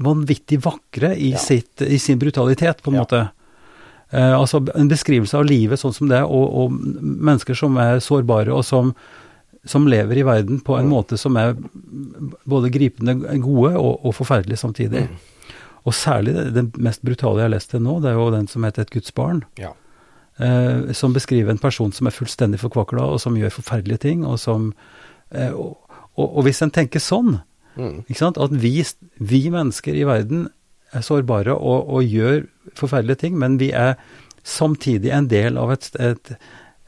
[0.05, 3.21] vanvittig vakre i, sitt, i sin brutalitet, på en måte.
[4.11, 8.53] Eh, altså en beskrivelse av livet sånn som det, og, og mennesker som er sårbare,
[8.53, 8.93] og som,
[9.65, 11.55] som, lever i verden på en måte som er
[12.45, 15.05] både gripende gode og, og forferdelig samtidig.
[15.07, 15.55] Mm.
[15.85, 18.47] Og særlig det, det, mest brutale jeg har lest til nå, det er jo den
[18.49, 19.43] som heter Et Guds barn.
[19.61, 19.73] Ja.
[20.37, 24.39] Eh, som beskriver en person som er fullstendig forkvakla, og som gjør forferdelige ting, og
[24.41, 24.71] som
[25.31, 25.77] eh, og,
[26.15, 27.37] og, hvis en tenker sånn,
[27.75, 28.03] Mm.
[28.07, 28.83] At vi,
[29.19, 30.47] vi, mennesker i verden
[30.95, 33.95] er sårbare og, og, gjør forferdelige ting, men vi er
[34.43, 36.35] samtidig en del av et, et,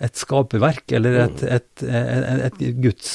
[0.04, 3.12] et skaperverk, eller et, et, et, et Guds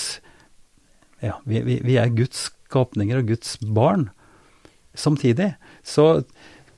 [1.22, 4.08] Ja, vi, vi, er Guds skapninger og Guds barn
[4.98, 5.52] samtidig.
[5.86, 6.24] Så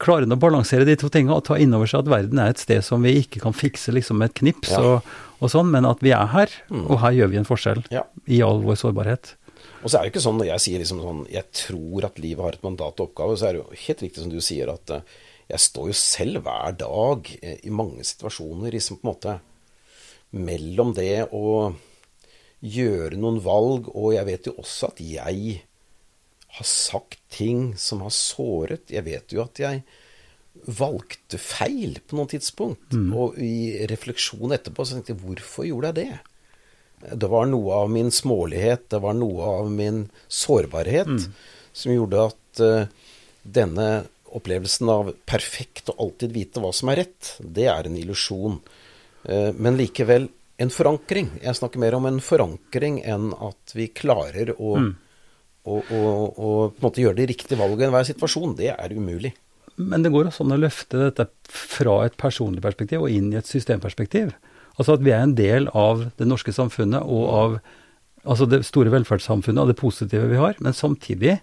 [0.03, 2.53] klarer en å balansere de to tingene og ta inn over seg at verden er
[2.53, 4.83] et sted som vi ikke kan fikse liksom med et knips, ja.
[4.83, 6.85] og, og, sånn, men at vi er her, mm.
[6.85, 8.05] og her gjør vi en forskjell ja.
[8.29, 9.35] i all vår sårbarhet.
[9.85, 12.45] Og så er det ikke sånn når jeg sier liksom sånn Jeg tror at livet
[12.45, 14.93] har et mandat og oppgave, så er det jo helt riktig som du sier, at
[14.93, 15.17] uh,
[15.51, 19.37] jeg står jo selv hver dag uh, i mange situasjoner liksom på en måte
[20.35, 21.75] mellom det å
[22.65, 25.61] gjøre noen valg, og jeg vet jo også at jeg
[26.55, 28.91] har sagt ting som har såret.
[28.93, 29.83] Jeg vet jo at jeg
[30.71, 32.95] valgte feil på noen tidspunkt.
[32.95, 33.11] Mm.
[33.19, 37.15] Og i refleksjon etterpå så tenkte jeg hvorfor gjorde jeg det?
[37.21, 41.27] Det var noe av min smålighet, det var noe av min sårbarhet, mm.
[41.77, 43.11] som gjorde at uh,
[43.45, 43.89] denne
[44.35, 48.57] opplevelsen av perfekt og alltid vite hva som er rett, det er en illusjon.
[49.25, 51.31] Eh, men likevel en forankring.
[51.43, 54.91] Jeg snakker mer om en forankring enn at vi klarer å, mm.
[55.65, 58.57] å, å, å på en måte gjøre de riktige valgene i enhver situasjon.
[58.61, 59.35] Det er umulig.
[59.75, 63.41] Men det går også an å løfte dette fra et personlig perspektiv og inn i
[63.41, 64.31] et systemperspektiv.
[64.79, 67.57] Altså at vi er en del av det norske samfunnet og av
[68.25, 70.55] altså det store velferdssamfunnet og det positive vi har.
[70.63, 71.39] Men samtidig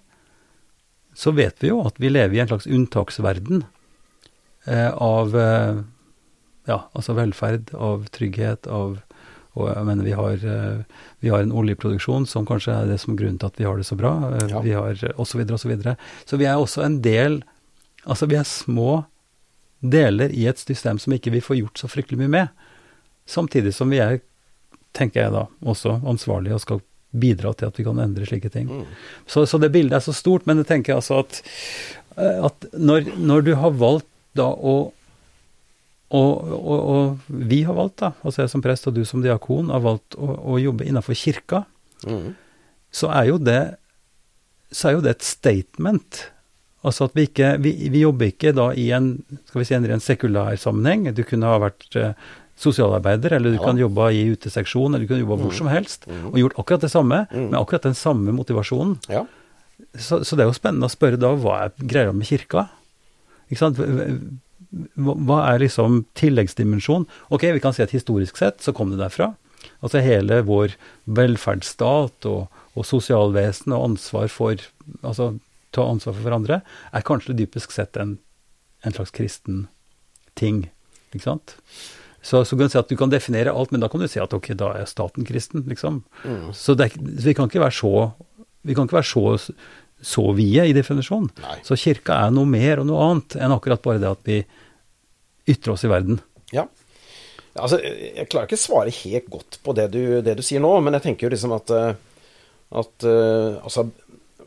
[1.17, 3.65] så vet vi jo at vi lever i en slags unntaksverden
[4.65, 5.81] eh, av eh,
[6.69, 9.00] ja, altså velferd, av trygghet, av
[9.60, 13.13] og jeg mener vi har, eh, vi har, en oljeproduksjon som kanskje er det som
[13.13, 14.13] er grunnen til at vi har det så bra.
[14.32, 14.62] Eh, ja.
[14.63, 15.41] Vi har osv.
[15.43, 15.58] osv.
[15.60, 17.41] Så, videre, og så, så vi er også en del
[18.02, 19.04] Altså vi er små
[19.82, 22.63] deler i et system som ikke vi får gjort så fryktelig mye med.
[23.30, 24.24] Samtidig som vi er,
[24.97, 28.71] tenker jeg da, også ansvarlige og skal bidra til at vi kan endre slike ting.
[28.71, 28.88] Mm.
[29.30, 31.43] Så, så, det bildet er så stort, men jeg tenker altså at,
[32.15, 34.76] eh, at når, når du har valgt da å
[36.12, 39.71] og, og, og, vi har valgt, da, altså jeg som prest og du som diakon,
[39.71, 41.63] har valgt å, å jobbe innenfor kirka.
[42.04, 42.34] Mm.
[42.91, 43.62] Så, er jo det,
[44.76, 46.26] så er jo det et statement.
[46.84, 49.13] Altså at vi ikke vi, vi, jobber ikke da i en
[49.47, 51.08] skal vi si, en ren sekulær sammenheng.
[51.15, 52.12] Du kunne ha vært eh,
[52.62, 53.63] sosialarbeider, eller du ja.
[53.63, 55.45] kan jobbe i uteseksjon, eller du kan jobbe mm.
[55.45, 56.28] hvor som helst, mm.
[56.34, 57.47] og gjort akkurat det samme, mm.
[57.54, 58.97] med akkurat den samme motivasjonen.
[59.12, 59.26] Ja.
[59.95, 62.67] Så, så, det er jo spennende å spørre da hva er greia med kirka?
[63.47, 63.80] Ikke sant?
[64.95, 67.05] Hva er liksom tilleggsdimensjon?
[67.34, 69.34] Ok, vi kan si at historisk sett så kom det derfra.
[69.84, 74.67] Altså hele vår velferdsstat og, og sosialvesen og ansvar for
[75.05, 75.36] Altså
[75.71, 76.57] ta ansvar for hverandre
[76.91, 78.17] er kanskje dypest sett en,
[78.84, 79.65] en slags kristen
[80.36, 80.65] ting.
[81.13, 81.55] Ikke sant?
[82.21, 84.19] Så, så, kan du si at du kan definere alt, men da kan du si
[84.21, 86.01] at ok, da er staten kristen, liksom.
[86.27, 86.51] Mm.
[86.53, 88.12] Så, det, så vi kan ikke være så
[88.67, 89.53] vi kan ikke være så,
[90.01, 91.29] så vide i definisjonen.
[91.43, 91.57] Nei.
[91.65, 94.41] Så kirka er noe mer og noe annet enn akkurat bare det at vi
[95.51, 96.21] ytrer oss i verden.
[96.53, 96.67] Ja.
[97.59, 100.71] Altså, jeg klarer ikke å svare helt godt på det du, det du sier nå,
[100.83, 101.91] men jeg tenker jo liksom at, eh,
[102.79, 103.89] at eh, altså,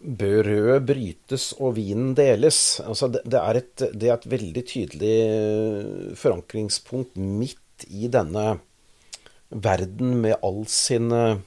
[0.04, 2.60] brødet brytes og vinen deles.
[2.84, 8.54] Altså, det, det, er et, det, er et, veldig tydelig eh, forankringspunkt midt i denne
[9.54, 11.42] verden med all sine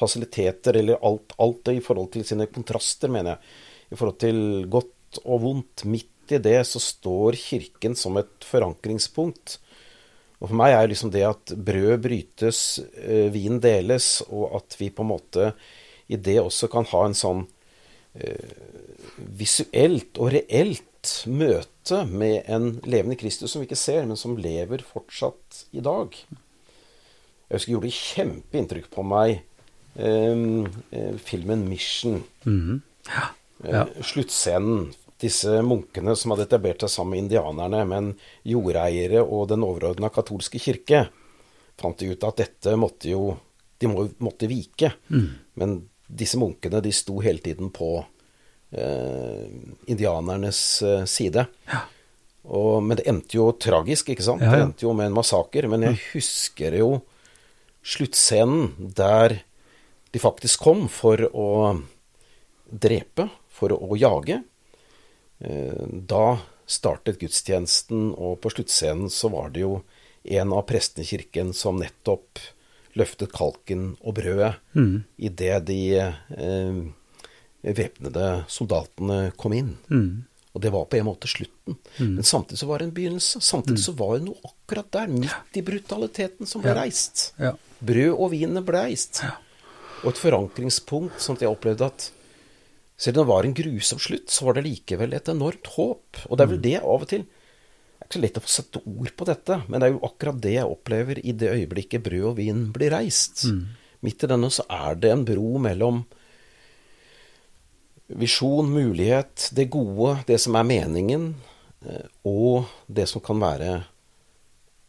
[0.00, 3.56] fasiliteter, eller alt, alt i forhold til sine kontraster, mener jeg.
[3.90, 5.84] I forhold til godt og vondt.
[5.90, 9.58] Midt i det så står Kirken som et forankringspunkt.
[10.40, 14.88] Og For meg er liksom det at brød brytes, eh, vin deles, og at vi
[14.88, 15.52] på en måte
[16.08, 17.42] i det også kan ha en sånn
[18.16, 18.54] eh,
[19.36, 20.86] visuelt og reelt
[21.28, 26.16] møte med en levende Kristus som vi ikke ser, men som lever fortsatt i dag.
[27.50, 29.40] Jeg husker det gjorde kjempeinntrykk på meg
[29.94, 32.22] filmen 'Mission'.
[32.44, 33.28] Mm ja.
[33.70, 33.86] Ja.
[34.02, 38.10] Sluttscenen disse munkene som hadde etablert seg sammen med indianerne, men
[38.48, 41.04] jordeiere og den overordna katolske kirke,
[41.80, 43.36] fant de ut at dette måtte jo
[43.80, 44.90] De må, måtte vike.
[45.08, 45.28] Mm.
[45.56, 45.70] Men
[46.04, 47.94] disse munkene, de sto hele tiden på
[48.76, 49.46] eh,
[49.88, 51.46] indianernes eh, side.
[51.64, 51.78] Ja.
[52.44, 54.44] Og, men det endte jo tragisk, ikke sant?
[54.44, 54.58] Ja, ja.
[54.58, 55.64] Det endte jo med en massaker.
[55.72, 56.90] Men jeg husker jo
[57.80, 59.38] sluttscenen der
[60.10, 61.50] de faktisk kom for å
[62.70, 64.40] drepe, for å, jage.
[65.38, 66.38] Eh, da
[66.70, 69.80] startet gudstjenesten, og på sluttscenen så var det jo
[70.30, 72.42] en av prestene i kirken som nettopp
[72.98, 74.96] løftet kalken og brødet mm.
[75.22, 76.80] idet de eh,
[77.62, 79.76] væpnede soldatene kom inn.
[79.90, 80.26] Mm.
[80.50, 81.76] Og det var på en måte slutten.
[82.00, 82.16] Mm.
[82.18, 83.40] Men samtidig så var det en begynnelse.
[83.40, 83.84] Samtidig mm.
[83.84, 86.80] så var det noe akkurat der, midt i brutaliteten, som ble ja.
[86.80, 87.28] reist.
[87.38, 87.52] Ja.
[87.78, 89.22] Brød og vin ble reist.
[89.22, 89.36] Ja.
[90.00, 92.06] Og et forankringspunkt, sånn at jeg opplevde at
[93.00, 96.22] selv om det var en grusom slutt, så var det likevel et enormt håp.
[96.28, 96.64] Og det er vel mm.
[96.66, 99.60] det av og til Det er ikke så lett å få sette ord på dette,
[99.68, 102.92] men det er jo akkurat det jeg opplever i det øyeblikket brød og vin blir
[102.96, 103.44] reist.
[103.48, 103.62] Mm.
[104.04, 106.02] Midt i denne så er det en bro mellom
[108.20, 111.34] visjon, mulighet, det gode, det som er meningen,
[111.86, 113.74] eh, og det som kan være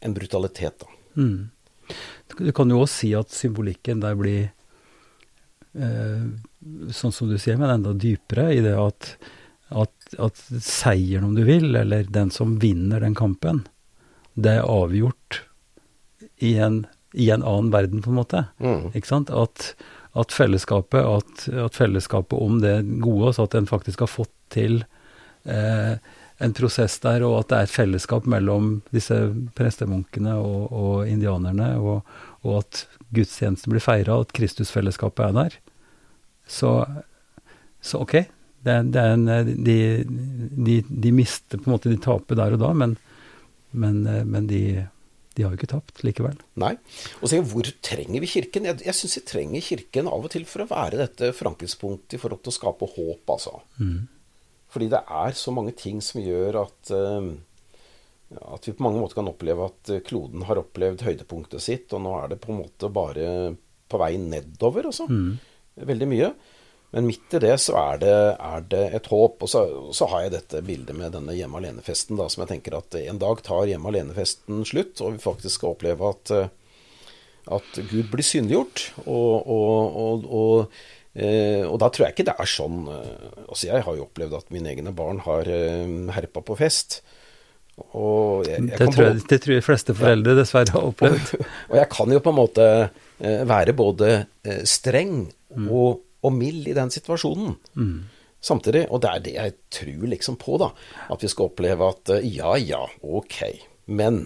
[0.01, 0.89] en brutalitet, da.
[1.19, 1.51] Mm.
[2.39, 4.49] Du kan jo også si at symbolikken der blir
[5.73, 9.13] sånn som du sier, men enda dypere i det at,
[9.71, 13.63] at, at seieren, om du vil, eller den som vinner den kampen,
[14.33, 15.41] det er avgjort
[16.41, 18.45] i en, i en annen verden, på en måte.
[18.63, 18.91] Mm.
[18.95, 19.31] Ikke sant?
[19.31, 19.73] At,
[20.17, 24.81] at fellesskapet, at, at, fellesskapet om det gode, altså at en faktisk har fått til
[25.45, 25.95] eh,
[26.41, 29.17] en prosess der, og at det er et fellesskap mellom disse
[29.57, 32.07] prestemunkene og, og indianerne, og,
[32.41, 35.59] og at gudstjenesten blir feira, at Kristusfellesskapet er der.
[36.51, 36.75] Så,
[37.79, 38.17] så ok,
[38.61, 42.59] Det, det en, eh, de, de, de mister på en måte, de taper der og
[42.61, 42.91] da, men,
[43.73, 44.59] men, eh, men de,
[45.33, 46.37] de har jo ikke tapt likevel.
[46.61, 46.75] Nei.
[47.21, 48.67] Og se, hvor trenger vi Kirken?
[48.69, 52.21] Jeg, jeg syns vi trenger Kirken av og til for å være dette forankringspunktet i
[52.21, 53.57] forhold til å skape håp, altså.
[54.71, 57.31] Fordi det er så mange ting som gjør at eh,
[58.31, 62.13] at vi på mange måter kan oppleve at kloden har opplevd høydepunktet sitt, og nå
[62.21, 63.25] er det på en måte bare
[63.91, 65.09] på vei nedover, altså.
[65.75, 66.33] Veldig mye.
[66.91, 69.43] Men midt i det så er det, er det et håp.
[69.45, 69.63] Og så,
[69.95, 73.21] så har jeg dette bildet med denne hjemme alene-festen, da, som jeg tenker at en
[73.21, 76.51] dag tar hjemme alene-festen slutt, og vi faktisk skal oppleve at, eh,
[77.55, 78.89] at Gud blir synliggjort.
[79.05, 80.83] Og, og, og, og,
[81.15, 84.37] eh, og da tror jeg ikke det er sånn eh, Altså, jeg har jo opplevd
[84.41, 86.99] at mine egne barn har eh, herpa på fest.
[87.81, 91.37] Jeg, jeg Det tror, jeg, det tror jeg fleste foreldre dessverre har opplevd.
[91.71, 92.65] og jeg kan jo på en måte
[93.47, 94.25] være både
[94.67, 95.29] streng
[95.67, 97.55] og, og mild i den situasjonen.
[98.41, 100.71] Samtidig, og det er det jeg tror liksom på, da.
[101.13, 103.37] At vi skal oppleve at eh, ja ja, ok,
[103.93, 104.23] men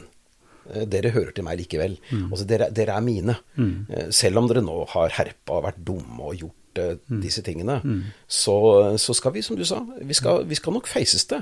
[0.71, 1.97] eh, dere hører til meg likevel.
[2.29, 3.35] Altså, dere, dere er mine.
[3.59, 4.11] Mm.
[4.15, 7.79] Selv om dere nå har herpa og vært dumme og gjort eh, disse tingene,
[8.27, 8.55] så,
[9.01, 11.41] så skal vi, som du sa, vi skal, vi skal nok faces det.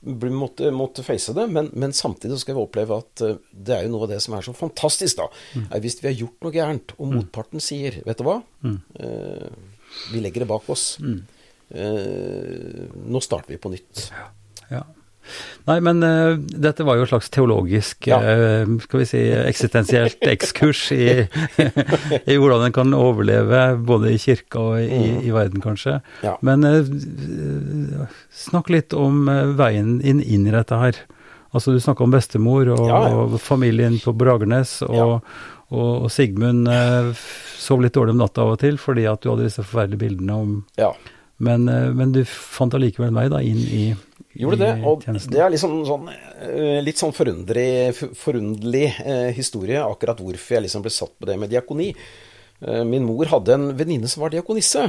[0.00, 3.84] Vi måtte, måtte face det, men, men samtidig skal vi oppleve at eh, det er
[3.86, 5.28] jo noe av det som er så fantastisk, da.
[5.70, 8.40] Er hvis vi har gjort noe gærent, og motparten sier, vet du hva,
[9.00, 9.50] Eh,
[10.12, 10.98] vi legger det bak oss.
[11.70, 14.08] Eh, nå starter vi på nytt.
[14.70, 14.84] Ja.
[15.68, 18.18] Nei, men uh, dette var jo et slags teologisk, Ja.
[18.20, 21.26] uh, skal vi si, eksistensielt ekskurs i,
[22.32, 25.98] i hvordan en kan overleve både i kirka og i, i verden, kanskje.
[26.26, 26.36] Ja.
[26.46, 29.24] Men uh, snakk litt om
[29.58, 30.98] veien inn, inn i dette her.
[31.50, 35.24] Altså, du snakka om bestemor og, Ja, og familien på Bragernes, og,
[35.70, 36.68] og, og Sigmund
[37.60, 40.36] sov litt dårlig om natta av og til fordi at du hadde disse forferdelige bildene
[40.44, 40.92] om Ja.
[41.40, 43.84] Men, eh, men du fant allikevel vei da inn i,
[44.38, 46.10] Gjorde det, og det er liksom sånn,
[46.46, 51.50] eh, litt sånn forunderlig eh, historie, akkurat hvorfor jeg liksom ble satt på det med
[51.50, 51.88] diakoni.
[52.62, 54.84] Eh, min mor hadde en venninne som var diakonisse,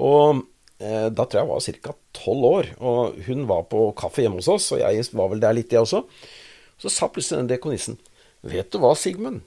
[0.00, 0.40] og
[0.80, 1.94] eh, da tror jeg jeg var ca.
[2.16, 5.58] tolv år, og hun var på kaffe hjemme hos oss, og jeg var vel der
[5.60, 6.00] litt, jeg også.
[6.80, 8.00] Så sa plutselig den diakonissen,
[8.48, 9.44] vet du hva, Sigmund,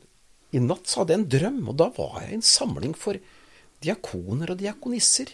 [0.54, 3.18] i natt så hadde jeg en drøm, og da var jeg i en samling for
[3.84, 5.34] diakoner og diakonisser.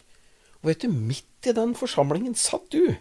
[0.64, 2.96] Og vet du, midt i den forsamlingen satt du.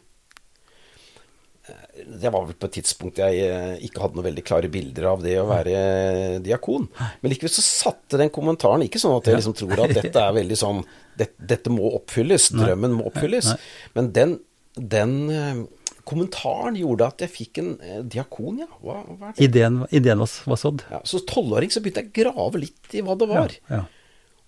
[1.62, 5.20] Det var vel på et tidspunkt jeg eh, ikke hadde noen veldig klare bilder av
[5.22, 6.88] det å være eh, diakon.
[7.20, 10.34] Men likevel så satte den kommentaren Ikke sånn at jeg liksom tror at dette er
[10.40, 10.80] veldig sånn
[11.20, 13.52] det, Dette må oppfylles, drømmen må oppfylles.
[13.94, 14.34] Men den,
[14.74, 15.62] den eh,
[16.08, 17.72] kommentaren gjorde at jeg fikk en
[18.10, 18.70] diakon, ja.
[18.82, 19.30] Hva, hva?
[19.38, 20.82] Ideen, ideen var, var sådd.
[20.90, 23.54] Ja, så tolvåring så begynte jeg å grave litt i hva det var.
[23.70, 23.84] Ja, Ja,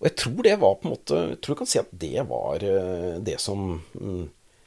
[0.00, 2.24] Og jeg tror det var på en måte Jeg tror du kan si at det
[2.28, 4.24] var eh, det som mm,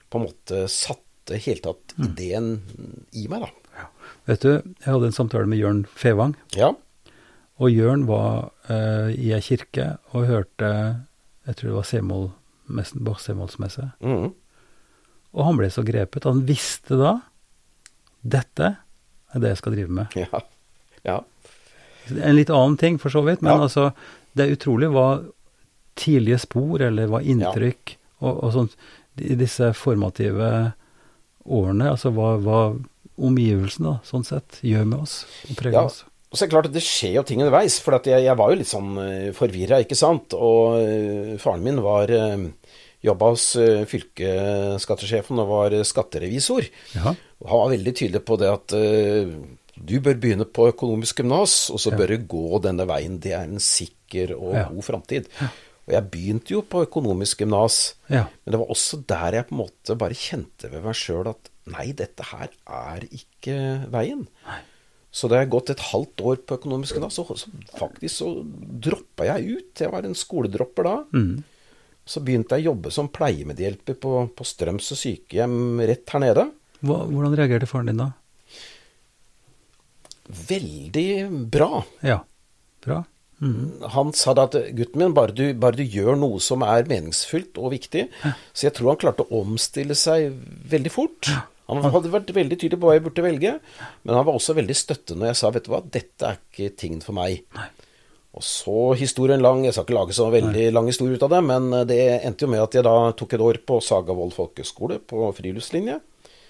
[0.10, 2.62] på en måte satte helt tatt ideen
[3.12, 3.50] i meg, da.
[3.82, 3.88] ja.
[4.30, 6.70] Vet du, jeg hadde en samtale med Jørn Fevang, Ja.
[7.60, 10.70] og Jørn var uh, i ei kirke og hørte
[11.48, 12.30] Jeg tror det var Semål,
[13.04, 13.90] Bach Semålsmesse.
[14.00, 14.32] Mhm.
[15.38, 16.24] Og han ble så grepet.
[16.26, 17.12] Han visste da
[18.24, 18.70] dette
[19.36, 20.16] er det jeg skal drive med.
[20.16, 20.42] ja.
[21.06, 21.20] Ja.
[22.08, 23.64] En litt annen ting, for så vidt, men Ja.
[23.68, 23.90] altså,
[24.38, 25.08] det er utrolig hva
[25.98, 28.78] tidlige spor, eller hva inntrykk, og, og sånt,
[29.18, 30.52] i disse formative
[31.48, 32.62] årene, altså hva, hva
[33.18, 35.16] omgivelsene, sånn sett, gjør med oss,
[35.50, 36.04] og preger Ja, oss.
[36.30, 37.80] og så er det klart at det skjer jo ting underveis.
[37.82, 38.92] For at jeg, jeg var jo litt sånn
[39.38, 40.36] forvirra, ikke sant.
[40.38, 42.46] Og eh, faren min var uh,
[43.08, 43.46] jobba hos
[43.90, 46.68] fylkesskattesjefen og var eh, skatterevisor.
[46.98, 47.16] Ja.
[47.42, 49.34] Og han var veldig tydelig på det at uh,
[49.78, 53.20] du bør begynne på økonomisk gymnas, og så bør du gå denne veien.
[53.22, 53.97] Det er en sikker
[54.38, 54.68] og Ja.
[54.70, 55.28] god framtid.
[55.88, 58.26] Og jeg begynte jo på økonomisk gymnas, Ja.
[58.46, 61.50] men det var også der jeg på en måte bare kjente ved meg sjøl at
[61.68, 64.28] nei, dette her er ikke veien.
[65.12, 67.48] Så da jeg gått et halvt år på økonomisk gymnas, så, så
[67.80, 68.28] faktisk så
[68.80, 69.80] droppa jeg ut.
[69.80, 70.96] Jeg var en skoledropper da.
[72.06, 76.52] Så begynte jeg å jobbe som pleiemedhjelper på, på Strømsø sykehjem rett her nede.
[76.84, 78.12] Hva, hvordan reagerte faren din da?
[80.28, 81.84] Veldig bra.
[82.04, 82.20] Ja,
[82.84, 83.04] bra.
[83.38, 83.84] Mm.
[83.94, 87.60] Han sa da at gutten min, bare du, bare du gjør noe som er meningsfylt
[87.62, 90.32] og viktig Så jeg tror han klarte å omstille seg
[90.72, 91.30] veldig fort.
[91.68, 93.58] Han hadde vært veldig tydelig på hva jeg burde velge,
[94.08, 96.72] men han var også veldig støttende når jeg sa vet du hva, dette er ikke
[96.80, 97.44] tingen for meg.
[98.38, 101.44] Og så historien lang, jeg skal ikke lage så veldig lang historie ut av det,
[101.50, 105.30] men det endte jo med at jeg da tok et år på Sagavold folkehøgskole på
[105.38, 106.00] friluftslinje.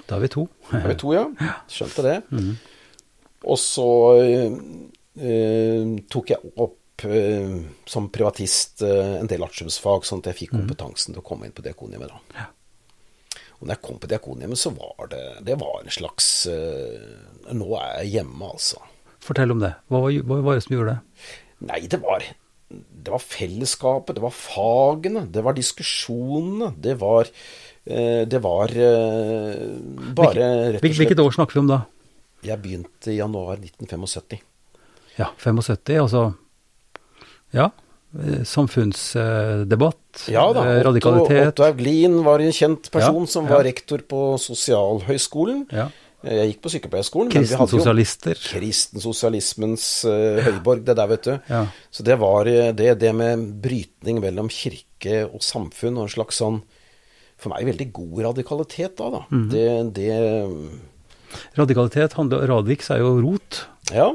[0.08, 0.46] Da er vi to.
[0.70, 1.26] Da er vi to, ja.
[1.74, 2.18] Skjønte det.
[3.48, 4.54] Og så eh, eh,
[5.18, 11.16] tok jeg opp eh, som privatist eh, en del artiumsfag, sånn at jeg fikk kompetansen
[11.16, 12.14] til å komme inn på Diakonhjemmet.
[12.14, 12.48] da.
[13.58, 17.72] Og når jeg kom på Diakonhjemmet, så var det, det var en slags uh, Nå
[17.80, 18.84] er jeg hjemme, altså.
[19.24, 19.74] Fortell om det.
[19.90, 21.32] Hva var, hva var det som gjorde det?
[21.68, 22.26] Nei, det var,
[22.70, 26.70] det var fellesskapet, det var fagene, det var diskusjonene.
[26.86, 27.32] Det var,
[27.90, 29.64] uh, det var uh,
[30.14, 31.82] bare rett og slett Hvilket år snakker vi om da?
[32.46, 34.46] Jeg begynte i januar 1975.
[35.18, 36.34] Ja, 75, altså
[37.54, 37.70] Ja.
[38.18, 40.66] eh, Samfunnsdebatt, Ja da.
[40.66, 41.48] eh, radikalitet.
[41.54, 43.56] Otto Auglin var en kjent person Ja, som ja.
[43.58, 45.66] var rektor på Sosialhøgskolen.
[45.72, 45.90] Ja.
[46.28, 47.30] Jeg gikk på sykepleierskolen.
[47.32, 48.34] Kristensosialister.
[48.42, 51.36] Kristensosialismens uh, høyborg, det der, vet du.
[51.48, 51.60] Ja.
[51.94, 56.42] Så det var eh, det, det med brytning mellom kirke og samfunn, og en slags
[56.42, 56.64] sånn
[57.38, 59.20] For meg veldig god radikalitet da, da.
[59.30, 59.50] Mhm.
[59.54, 63.68] Det, det Radikalitet handler Radix er jo rot.
[63.94, 64.10] Ja.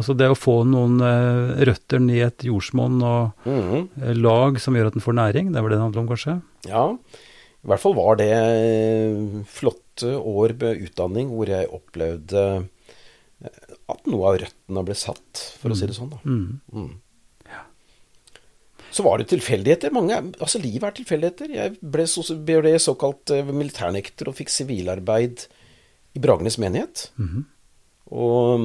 [0.00, 4.14] Altså det å få noen eh, røtter ned i et jordsmonn og mm -hmm.
[4.16, 5.52] lag som gjør at den får næring.
[5.52, 6.40] Det er vel det det handler om, kanskje?
[6.66, 6.84] Ja,
[7.60, 12.66] i hvert fall var det eh, flotte år med utdanning hvor jeg opplevde
[13.90, 16.10] at noe av røttene ble satt, for å si det sånn.
[16.10, 16.18] da.
[16.24, 16.60] Mm.
[16.72, 17.00] Mm.
[18.90, 19.92] Så var det tilfeldigheter.
[19.94, 21.52] Mange, altså Livet er tilfeldigheter.
[21.54, 25.46] Jeg ble, så, ble såkalt militærnekter og fikk sivilarbeid
[26.18, 27.10] i Bragernes menighet.
[27.20, 27.44] Mhm.
[28.10, 28.64] Og,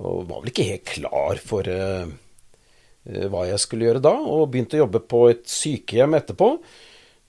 [0.00, 2.06] og var vel ikke helt klar for eh,
[3.30, 6.50] hva jeg skulle gjøre da, og begynte å jobbe på et sykehjem etterpå.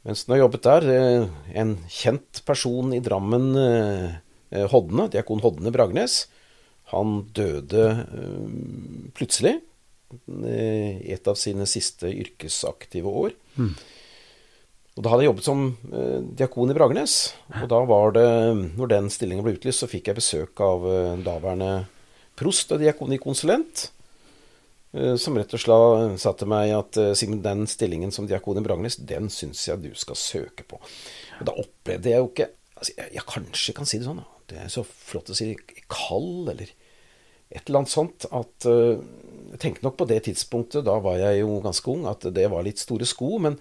[0.05, 1.27] Mens når jeg jobbet der, eh,
[1.61, 6.25] en kjent person i Drammen, eh, Hodne, diakon Hodne Bragnes,
[6.93, 8.05] han døde
[9.17, 9.55] plutselig
[10.45, 13.33] i et av sine siste yrkesaktive år.
[13.57, 13.73] Mm.
[14.95, 17.15] Og da hadde jeg jobbet som eh, diakon i Bragernes.
[17.59, 18.27] Og da var det,
[18.77, 21.71] når den stillingen ble utlyst, så fikk jeg besøk av eh, daværende
[22.35, 23.89] prost og diakonikonsulent.
[24.93, 28.59] eh, Som rett og slett sa til meg at eh, Sigmund, den stillingen som diakon
[28.59, 30.79] i Bragernes, den syns jeg du skal søke på.
[31.39, 34.59] Og da opplevde jeg jo ikke altså, jeg, jeg kanskje kan si det sånn, det
[34.61, 35.53] er så flott å si
[35.89, 36.69] kald, eller
[37.55, 38.97] et eller annet sånt, at uh,
[39.53, 42.65] Jeg tenkte nok på det tidspunktet, da var jeg jo ganske ung, at det var
[42.65, 43.37] litt store sko.
[43.39, 43.55] Men,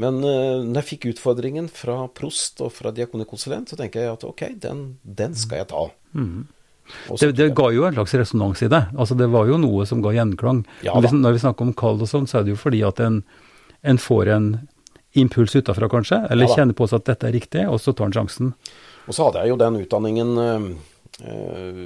[0.00, 4.42] men når jeg fikk utfordringen fra prost og fra diakonikonsulent, så tenker jeg at ok,
[4.58, 5.84] den, den skal jeg ta.
[6.16, 6.46] Mhm.
[7.20, 8.82] Det, det ga jo en slags resonans i det.
[8.96, 10.64] Altså Det var jo noe som ga gjenklang.
[10.86, 13.00] Ja vi, når vi snakker om kall og sånn, så er det jo fordi at
[13.04, 13.22] en,
[13.82, 14.52] en får en
[15.18, 18.10] impuls utafra, kanskje, eller Ja kjenner på seg at dette er riktig, og så tar
[18.10, 18.52] en sjansen.
[19.08, 20.66] Og så hadde jeg jo den utdanningen eh,
[21.30, 21.84] eh,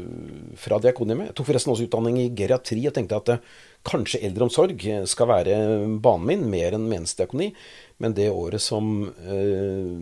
[0.59, 1.31] fra Diakonhjemmet.
[1.31, 3.45] Jeg tok forresten også utdanning i geriatri og tenkte at eh,
[3.87, 5.57] kanskje eldreomsorg skal være
[6.03, 7.53] banen min, mer enn menighetsdiakoni.
[8.03, 9.95] Men det året som eh,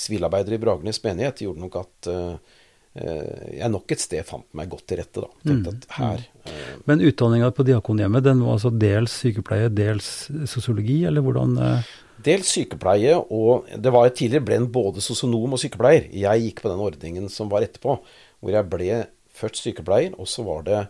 [0.00, 2.60] sivilarbeider i Bragernes menighet gjorde nok at eh, eh,
[2.94, 5.22] jeg nok et sted fant meg godt til rette.
[5.24, 5.28] da.
[5.48, 11.04] Tenkte at her eh, Men utdanninga på Diakonhjemmet, den var altså dels sykepleie, dels sosiologi,
[11.08, 16.04] eller hvordan eh, Dels sykepleie, og det var tidligere ble en både sosionom og sykepleier.
[16.14, 17.96] Jeg gikk på den ordningen som var etterpå,
[18.38, 18.98] hvor jeg ble
[19.34, 20.82] først sykepleier, og så var det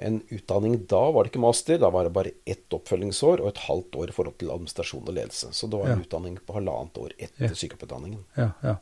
[0.00, 3.60] en utdanning da, var det ikke master, da var det bare ett oppfølgingsår og et
[3.66, 5.50] halvt år i forhold til administrasjon og ledelse.
[5.52, 6.04] Så det var en Ja.
[6.06, 7.52] utdanning på halvannet år etter Ja.
[7.52, 8.24] sykepleierutdanningen.
[8.38, 8.76] Ja, ja.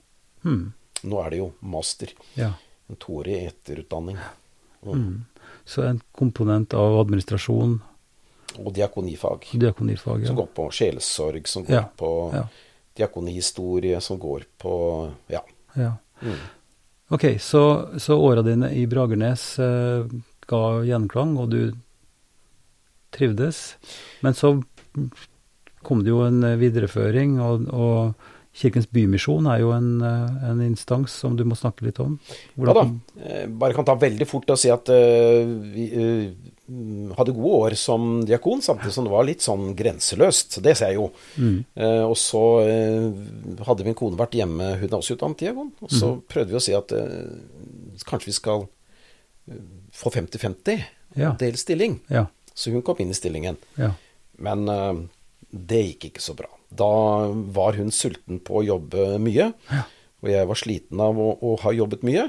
[0.45, 0.73] Hmm,
[1.05, 2.09] Nå er det jo master.
[2.35, 2.53] ja.
[2.91, 4.17] En toårig etterutdanning.
[4.83, 4.93] Mm.
[4.95, 5.25] Mm.
[5.65, 7.77] Så en komponent av administrasjon,
[8.59, 9.47] Og diakonifag.
[9.55, 10.27] diakonifag, ja.
[10.27, 12.43] Som går på sjelesorg, som går Ja, på ja.
[12.97, 15.41] diakonihistorie, som går på Ja.
[15.75, 15.93] ja.
[16.23, 16.35] Mm.
[17.11, 20.05] Ok, så, så åra dine i Bragernes eh,
[20.47, 21.73] ga gjenklang, og du
[23.11, 23.77] trivdes.
[24.21, 24.63] Men så
[25.83, 28.15] kom det jo en eh, videreføring, og, og
[28.51, 32.17] Kirkens Bymisjon er jo en, eh, en instans som du må snakke litt om.
[32.59, 32.83] Ja da.
[33.23, 37.77] Eh, Bare kan ta veldig fort og si at uh, vi mm, hadde gode år
[37.79, 40.59] som diakon, samtidig som det var litt sånn grenseløst.
[40.67, 41.07] Det ser jeg jo.
[41.39, 41.63] Mm.
[41.79, 42.43] Uh, og så
[43.71, 45.71] hadde min kone vært hjemme, hun er også utdannet diakon.
[45.87, 46.21] Og så mm.
[46.35, 46.95] prøvde vi å si at
[48.11, 48.67] kanskje vi skal
[49.95, 51.33] få 50-50 Ja.
[51.39, 52.01] del stilling.
[52.11, 53.57] Ja, Så hun kom inn i stillingen.
[53.79, 53.95] ja.
[54.41, 54.65] Men
[55.51, 56.49] det gikk ikke så bra.
[56.71, 56.91] Da
[57.55, 59.51] var hun sulten på å jobbe mye,
[60.21, 62.29] og jeg var sliten av å, å ha jobbet mye.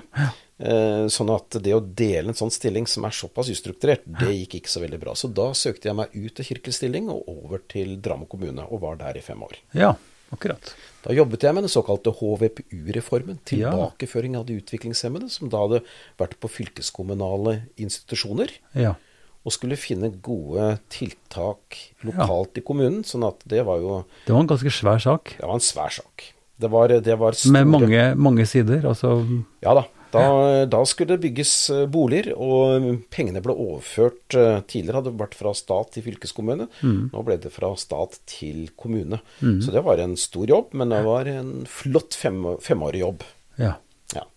[0.62, 4.60] Eh, sånn at det å dele en sånn stilling som er såpass ustrukturert, det gikk
[4.60, 5.16] ikke så veldig bra.
[5.18, 8.84] Så da søkte jeg meg ut av kirkelig stilling og over til Drammen kommune, og
[8.86, 9.58] var der i fem år.
[9.78, 9.96] ja
[10.32, 10.74] akkurat.
[11.04, 15.82] Da jobbet jeg med den såkalte HVPU-reformen, tilbakeføring av de utviklingshemmede, som da hadde
[16.22, 18.96] vært på fylkeskommunale institusjoner Ja.
[19.42, 23.02] Og skulle finne gode tiltak lokalt i kommunen.
[23.08, 25.34] Sånn at det var jo Det var en ganske svær sak.
[25.40, 26.28] Det var en svær sak.
[26.62, 28.86] Det var, det var store Med mange, mange sider.
[28.86, 29.18] Altså
[29.64, 29.88] Ja da.
[30.12, 32.84] Da, da, skulle det bygges eh, boliger, og
[33.16, 36.68] pengene ble overført eh, Tidligere hadde det vært fra stat til fylkeskommune.
[36.84, 36.98] Mm.
[37.14, 39.22] Nå ble det fra stat til kommune.
[39.40, 39.62] Mm.
[39.64, 43.24] Så det var en stor jobb, men det var en flott fem, femårig jobb.
[43.56, 43.78] Ja.
[44.18, 44.28] ja.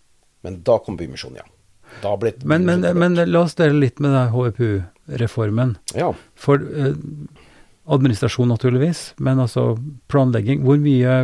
[0.46, 1.48] Men da kom Bymisjonen, ja.
[2.46, 4.14] Men, men, men, la oss dele litt med
[5.08, 5.76] HVPU-reformen.
[5.94, 6.12] Ja.
[6.34, 6.94] For eh,
[7.84, 9.74] administrasjon, naturligvis, men altså
[10.08, 10.64] planlegging.
[10.64, 11.20] Hvor mye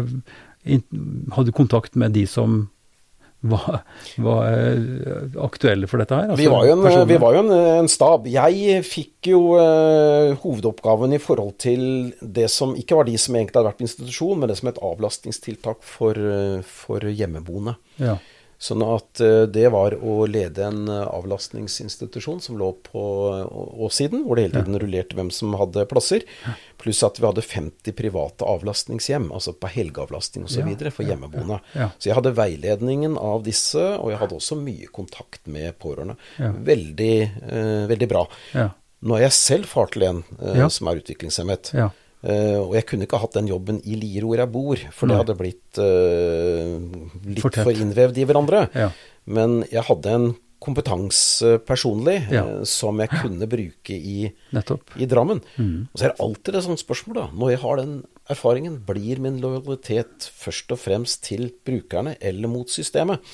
[1.32, 2.68] hadde kontakt med de som
[3.40, 3.78] var,
[4.20, 6.28] var eh, aktuelle for dette her?
[6.28, 8.28] Altså, vi var jo, en, vi var jo en, en, stab.
[8.28, 13.56] Jeg fikk jo eh, hovedoppgaven i forhold til det som ikke var de som egentlig
[13.56, 16.20] hadde vært på institusjon, men det som et avlastningstiltak for,
[16.68, 17.78] for hjemmeboende.
[18.00, 18.18] Ja.
[18.60, 23.04] Sånn at eh, det var å lede en eh, avlastningsinstitusjon som lå på
[23.86, 26.26] åssiden, hvor det hele tiden rullerte hvem som hadde plasser.
[26.80, 30.60] Pluss at vi hadde 50 private avlastningshjem, altså på helgeavlastning osv.
[30.92, 31.60] For hjemmeboende.
[31.96, 36.18] Så jeg hadde veiledningen av disse, og jeg hadde også mye kontakt med pårørende.
[36.68, 37.16] Veldig,
[37.48, 38.26] eh, veldig bra.
[39.00, 41.72] Nå er jeg selv far til en eh, som er utviklingshemmet.
[42.20, 45.14] Uh, og jeg kunne ikke hatt den jobben i Lier hvor jeg bor, for Nei.
[45.14, 46.76] det hadde blitt uh,
[47.24, 48.66] litt for, for, innvevd i hverandre.
[48.76, 48.90] Ja.
[49.30, 52.44] Men jeg hadde en kompetanse personlig ja.
[52.44, 55.40] uh, som jeg kunne bruke i, i Drammen.
[55.56, 55.88] Mm.
[55.88, 57.26] Og så er det alltid et sånt spørsmål, da.
[57.40, 57.94] Når jeg har den
[58.30, 63.24] erfaringen, blir min lojalitet først og fremst til brukerne eller mot systemet?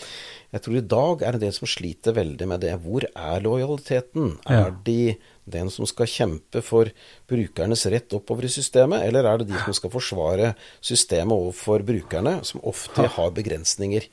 [0.55, 2.77] Jeg tror i dag er det en del som sliter veldig med det.
[2.87, 4.37] Hvor er lojaliteten?
[4.47, 4.69] Ja.
[4.69, 5.17] Er de
[5.47, 6.91] den som skal kjempe for
[7.31, 10.53] brukernes rett oppover i systemet, eller er det de som skal forsvare
[10.85, 14.09] systemet overfor brukerne, som ofte har begrensninger?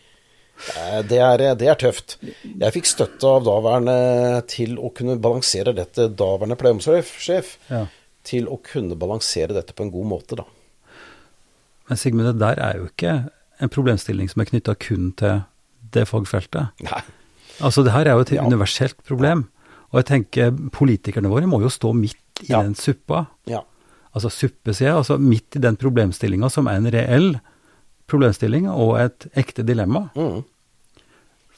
[0.77, 2.17] Eh, det er, det er tøft.
[2.21, 7.86] Jeg fikk støtte av daværende til å kunne balansere dette, daværende pleie- og omsorgssjef, ja.
[8.27, 10.47] til å kunne balansere dette på en god måte, da.
[11.89, 13.17] Men Sigmund, det der er jo ikke
[13.63, 15.43] en problemstilling som er knytta kun til
[15.93, 16.86] det fagfeltet.
[16.86, 17.01] Nei.
[17.61, 18.45] Altså, det her er jo et ja.
[18.45, 19.47] universelt problem.
[19.94, 22.64] Og jeg tenker politikerne våre må jo stå midt i ja.
[22.66, 23.28] den suppa.
[23.50, 23.62] Ja.
[24.14, 24.98] Altså suppe, sier jeg.
[25.04, 27.30] Altså midt i den problemstillinga som er en reell
[28.10, 30.08] problemstilling og et ekte dilemma.
[30.18, 30.41] Mm.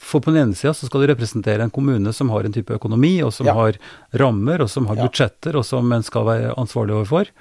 [0.05, 2.75] For på den ene sida så skal du representere en kommune som har en type
[2.75, 3.55] økonomi, og som ja.
[3.57, 3.79] har
[4.21, 5.07] rammer, og som har ja.
[5.07, 7.31] budsjetter, og som en skal være ansvarlig overfor.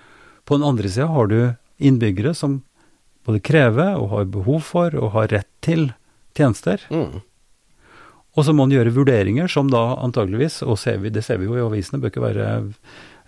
[0.49, 1.39] På den andre sida har du
[1.83, 2.63] innbyggere som
[3.27, 5.91] både krever og har behov for og har rett til
[6.37, 6.81] tjenester.
[6.89, 7.21] Mm.
[8.35, 11.47] Og så må en gjøre vurderinger som da antageligvis, og ser vi, det ser vi
[11.47, 12.49] jo i avisene, bør ikke være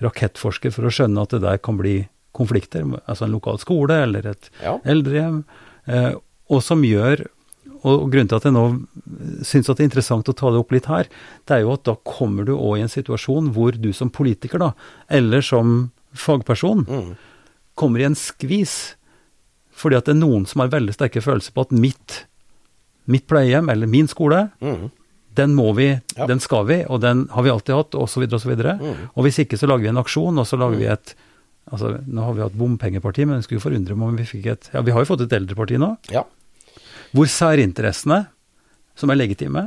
[0.04, 2.00] rakettforsker for å skjønne at det der kan bli
[2.36, 2.84] konflikter.
[3.06, 4.76] Altså en lokal skole eller et ja.
[4.84, 5.40] eldrehjem.
[5.86, 6.12] Eh,
[6.52, 7.24] og som gjør
[7.86, 8.64] og grunnen til at jeg nå
[9.46, 11.08] syns det er interessant å ta det opp litt her,
[11.46, 14.62] det er jo at da kommer du òg i en situasjon hvor du som politiker,
[14.62, 14.72] da,
[15.06, 15.76] eller som
[16.16, 17.10] fagperson, mm.
[17.78, 18.96] kommer i en skvis.
[19.76, 22.22] Fordi at det er noen som har veldig sterke følelser på at mitt
[23.10, 24.88] mitt pleiehjem eller min skole, mm.
[25.38, 26.26] den må vi, ja.
[26.28, 28.52] den skal vi, og den har vi alltid hatt, osv., osv.
[28.56, 29.08] Mm.
[29.12, 30.84] og hvis ikke, så lager vi en aksjon, og så lager mm.
[30.84, 31.16] vi et
[31.66, 34.68] Altså, nå har vi hatt bompengeparti, men det skulle forundre meg om vi fikk et
[34.70, 35.88] Ja, vi har jo fått et eldreparti nå.
[36.14, 36.20] Ja.
[37.10, 38.20] Hvor særinteressene,
[38.94, 39.64] som er legitime,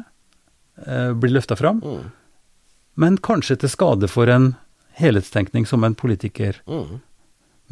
[0.79, 1.81] eh, blir løfta fram.
[1.83, 2.05] Mm.
[3.03, 4.53] Men kanskje til skade for en
[4.95, 7.01] helhetstenkning som en politiker mm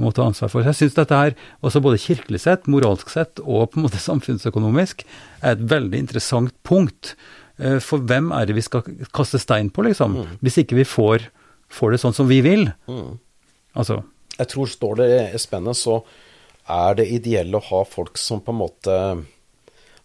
[0.01, 0.65] må ta ansvar for.
[0.65, 1.33] Jeg syns dette her,
[1.65, 5.03] også både kirkelig sett, moralsk sett og på en måte samfunnsøkonomisk,
[5.41, 7.15] er et veldig interessant punkt.
[7.57, 8.85] Eh, for hvem er det vi skal
[9.15, 10.19] kaste stein på, liksom?
[10.19, 10.37] Mm.
[10.45, 11.29] Hvis ikke vi får,
[11.73, 12.69] får, det sånn som vi vil.
[12.89, 13.17] Mm.
[13.77, 14.03] Altså.
[14.37, 15.09] Jeg tror står det
[15.41, 15.99] spennet, så
[16.77, 19.01] er det ideelle å ha folk som på en måte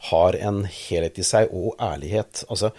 [0.08, 2.46] har en helhet i seg, og ærlighet.
[2.48, 2.72] Altså,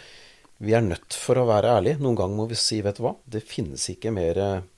[0.63, 2.01] vi er nødt for å være ærlige.
[2.01, 4.72] Noen ganger må vi si, vet du hva, det finnes ikke mer Mm,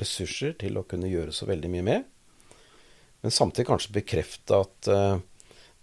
[0.00, 2.06] ressurser til å kunne gjøre så veldig mye med.
[3.24, 5.18] Men samtidig kanskje bekrefte at uh,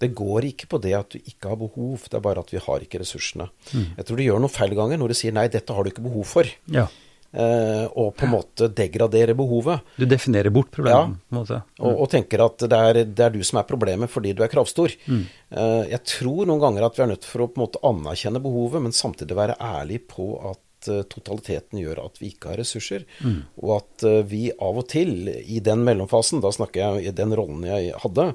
[0.02, 2.62] det går ikke på det at du ikke har behov, det er bare at vi
[2.62, 3.50] har ikke ressursene.
[3.72, 3.88] Mm.
[4.00, 6.06] Jeg tror du gjør noe feil ganger når du sier nei, dette har du ikke
[6.06, 6.50] behov for.
[6.74, 6.88] Ja.
[7.34, 9.82] Uh, og på en måte degradere behovet.
[9.98, 11.16] Du definerer bort problemet.
[11.34, 11.40] Ja, mm.
[11.82, 14.52] og, og, tenker at det er, det er, du som er problemet fordi du er
[14.52, 14.94] kravstor.
[15.10, 15.24] Mm.
[15.50, 18.44] Uh, jeg tror noen ganger at vi er nødt for å på en måte anerkjenne
[18.44, 23.08] behovet, men samtidig være ærlig på at Eh, totaliteten gjør at vi ikke har ressurser.
[23.24, 23.42] Mm.
[23.64, 27.36] Og at eh, vi av og til, i den mellomfasen, da snakker jeg i den
[27.38, 28.32] rollen jeg hadde,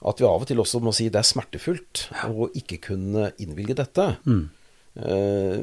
[0.00, 3.76] at vi av og til også må si det er smertefullt å ikke kunne innvilge
[3.82, 4.06] dette.
[4.24, 4.46] Mm.
[5.00, 5.58] Eh,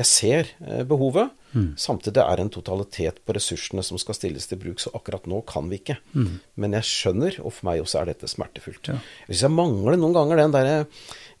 [0.00, 0.54] jeg ser
[0.88, 1.34] behovet.
[1.54, 1.68] Mm.
[1.78, 5.42] Samtidig er det en totalitet på ressursene som skal stilles til bruk, så akkurat nå
[5.48, 6.00] kan vi ikke.
[6.16, 6.40] Mm.
[6.58, 8.90] Men jeg skjønner, og for meg også er dette smertefullt.
[8.90, 8.98] Ja.
[9.28, 10.82] Hvis jeg mangler noen ganger den derre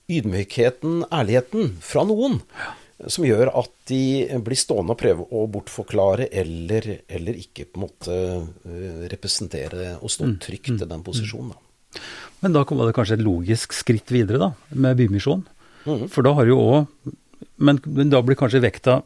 [0.04, 2.74] ydmykheten, ærligheten, fra noen, ja
[3.10, 7.84] som gjør at de blir stående og prøve å bortforklare eller, eller ikke på en
[7.86, 10.36] måte eh, representere og stå mm.
[10.44, 11.52] trygt i den posisjonen.
[11.54, 12.04] Da.
[12.44, 15.44] Men da var det kanskje et logisk skritt videre da, med Bymisjon.
[15.84, 16.08] Mhm.
[16.12, 17.12] For da har jo òg
[17.56, 18.98] men, men da blir kanskje vekta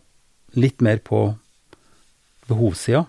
[0.56, 1.20] litt mer på
[2.48, 3.04] behovssida.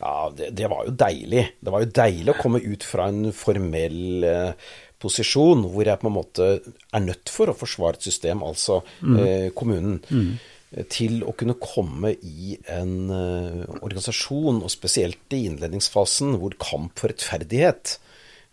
[0.00, 1.46] Ja, det, det var jo deilig.
[1.60, 4.72] Det var jo deilig å komme ut fra en formell eh,
[5.02, 9.50] posisjon hvor jeg på en måte er nødt for å forsvare et system, altså eh,
[9.56, 10.86] kommunen, mm.
[10.92, 17.12] til å kunne komme i en eh, organisasjon, og spesielt i innledningsfasen, hvor kamp for
[17.12, 17.98] rettferdighet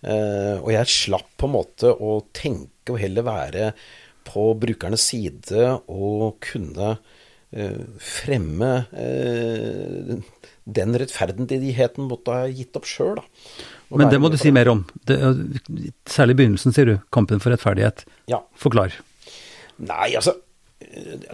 [0.03, 3.71] eh, Og jeg slapp på en måte å tenke og heller være
[4.29, 6.95] på brukernes side og kunne
[7.53, 10.15] eh, fremme eh,
[10.69, 13.25] den rettferdigheten måtte ha gitt opp sjøl, da.
[13.89, 14.83] Men det må du si mer om.
[15.07, 15.17] Det,
[16.09, 16.95] særlig i begynnelsen, sier du.
[17.15, 18.05] Kampen for rettferdighet.
[18.29, 18.43] Ja.
[18.59, 18.93] Forklar.
[19.79, 20.35] Nei, altså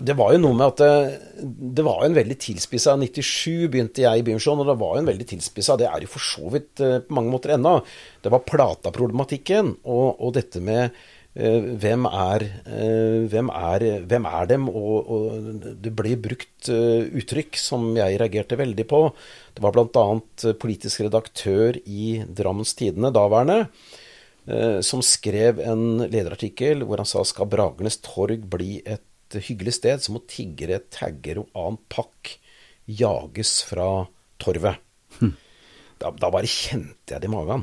[0.01, 4.22] Det var jo noe med at det, det var en veldig tilspissa 97 begynte jeg
[4.22, 6.82] i Bymisjon, og det var jo en veldig tilspissa Det er jo for så vidt
[6.84, 7.78] eh, på mange måter ennå.
[8.22, 14.45] Det var Plata-problematikken og, og dette med eh, hvem er, eh, hvem er hvem er
[14.47, 14.69] dem?
[14.69, 19.01] Og, og det ble brukt eh, uttrykk som jeg reagerte veldig på.
[19.55, 20.05] Det var bl.a.
[20.61, 23.67] politisk redaktør i Drammens Tidende, daværende,
[24.47, 29.03] eh, som skrev en lederartikkel hvor han sa skal Bragernes torg bli et
[29.36, 32.38] hyggelig sted, så må tiggere, tagger og annen pakk
[32.88, 34.05] jages fra
[34.39, 34.79] torvet.
[35.95, 37.61] Da, da bare kjente jeg det i magen.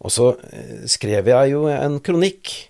[0.00, 2.69] Og så eh, skrev jeg jo en kronikk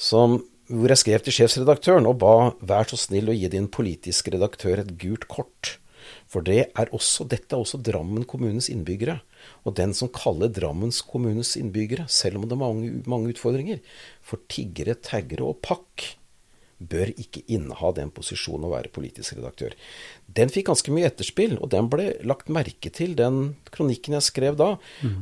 [0.00, 0.40] som,
[0.70, 2.34] hvor jeg skrev til sjefsredaktøren og ba
[2.64, 5.76] vær så snill å gi din politiske redaktør et gult kort.
[6.30, 9.18] For det er også, dette er også Drammen kommunes innbyggere.
[9.66, 13.82] Og den som kaller Drammens kommunes innbyggere, selv om det er mange, mange utfordringer,
[14.22, 16.06] for tiggere, taggere og pakk,
[16.80, 19.74] bør ikke inneha den posisjonen å være politisk redaktør.
[20.32, 24.56] Den fikk ganske mye etterspill, og den ble lagt merke til, den kronikken jeg skrev
[24.60, 24.70] da.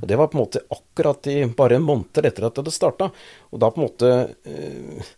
[0.03, 3.11] Og det var på en måte akkurat i bare måneder etter at det hadde starta.
[3.51, 4.13] Og da på en måte
[4.47, 5.11] øh,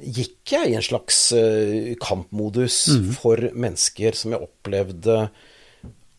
[0.00, 2.78] gikk jeg i en slags eh, kampmodus
[3.18, 5.18] for mennesker som jeg opplevde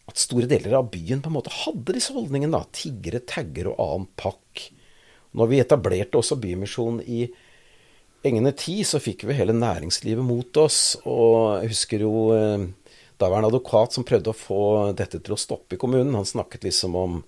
[0.07, 2.53] at store deler av byen på en måte hadde disse holdningene.
[2.53, 4.69] da, Tiggere, tagger og annen pakk.
[5.37, 7.25] Når vi etablerte også Bymisjonen i
[8.25, 10.97] Engene 10, så fikk vi hele næringslivet mot oss.
[11.05, 12.67] Og jeg husker jo eh,
[13.21, 14.61] daværende advokat som prøvde å få
[14.97, 16.15] dette til å stoppe i kommunen.
[16.17, 17.19] Han snakket liksom om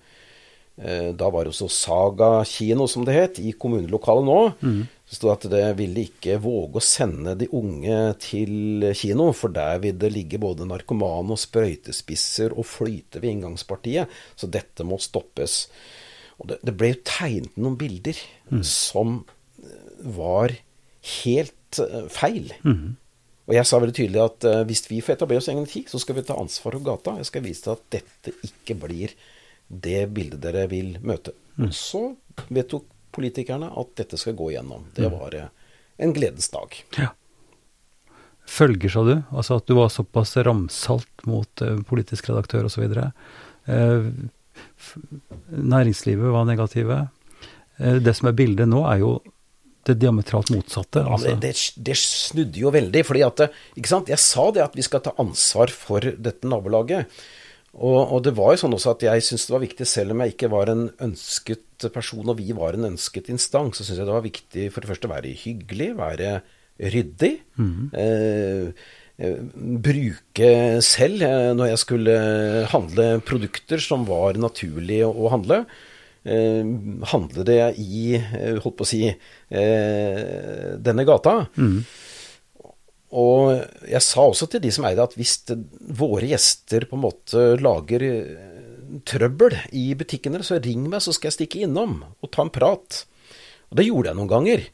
[0.82, 4.40] eh, Da var det også Saga kino, som det het, i kommunelokalet nå.
[5.10, 9.54] Så sto det at det ville ikke våge å sende de unge til kino, for
[9.54, 14.10] der vil det ligge både narkomane og sprøytespisser og flyte ved inngangspartiet.
[14.38, 15.64] Så dette må stoppes.
[16.40, 18.18] Og det, det ble tegnet noen bilder
[18.66, 19.22] som
[20.00, 20.54] var
[21.24, 22.51] helt eh, feil.
[23.49, 26.01] Og jeg sa veldig tydelig at eh, hvis vi får etablere oss egen tid, så
[26.01, 27.18] skal vi ta ansvar for gata.
[27.20, 29.16] Jeg skal vise deg at dette ikke blir
[29.70, 31.36] det bildet dere vil møte.
[31.60, 31.74] Mm.
[31.76, 32.14] så
[32.47, 34.86] vedtok politikerne at dette skal gå igjennom.
[34.95, 35.49] Det var eh,
[35.99, 36.78] en gledens dag.
[36.95, 37.10] Ja.
[38.49, 39.16] Følger, sa du?
[39.30, 42.88] Altså at du var såpass ramsalt mot politisk redaktør osv.
[43.70, 44.07] Eh,
[45.49, 47.07] næringslivet var negative.
[47.78, 49.18] Eh, det som er bildet nå, er jo
[49.90, 51.04] det diametralt motsatte.
[51.04, 51.34] Altså.
[51.34, 51.54] Ja, det,
[51.90, 53.04] det snudde jo veldig.
[53.08, 53.46] fordi at,
[53.80, 54.12] ikke sant?
[54.12, 57.10] Jeg sa det at vi skal ta ansvar for dette nabolaget.
[57.78, 60.24] Og, og det var jo sånn også at jeg syntes det var viktig, selv om
[60.24, 64.10] jeg ikke var en ønsket person, og vi var en ønsket instans, så syntes jeg
[64.10, 66.32] det var viktig for det første å være hyggelig, være
[66.80, 67.32] ryddig.
[67.60, 67.92] Mm.
[68.00, 68.88] eh,
[69.86, 70.50] bruke
[70.86, 72.18] selv eh, når jeg skulle
[72.72, 75.64] handle produkter som var naturlig å, å handle.
[76.30, 76.66] Eh,
[77.10, 81.48] handle det i, eh, holdt på å si, eh, denne gata.
[83.10, 85.58] Og jeg sa også til de som eide at hvis det,
[85.98, 88.04] våre gjester på en måte lager
[89.10, 93.06] trøbbel i butikkene, så ring meg, så skal jeg stikke innom og ta en prat.
[93.72, 94.68] Og det gjorde jeg noen ganger.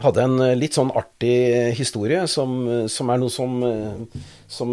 [0.00, 3.60] Hadde en litt sånn artig historie som, som er noe som,
[4.48, 4.72] som,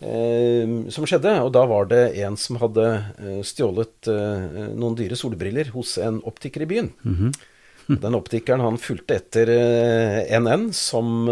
[0.00, 1.32] som skjedde.
[1.44, 2.86] Og da var det en som hadde
[3.20, 6.92] eh, stjålet eh, noen dyre solbriller hos en optiker i byen.
[8.04, 11.28] Den optikeren han fulgte etter eh, NN, som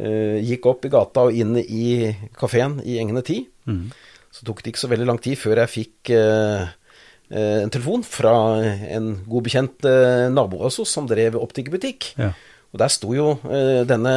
[0.00, 2.08] gikk opp i gata og inn i
[2.38, 3.42] kafeen i Engene 10.
[4.32, 8.32] Så tok det ikke så veldig lang tid før jeg fikk en telefon fra
[8.94, 9.88] en god bekjent
[10.32, 12.14] nabo av oss som drev optikerbutikk.
[12.16, 12.30] Ja.
[12.70, 13.34] Og der sto jo
[13.90, 14.14] denne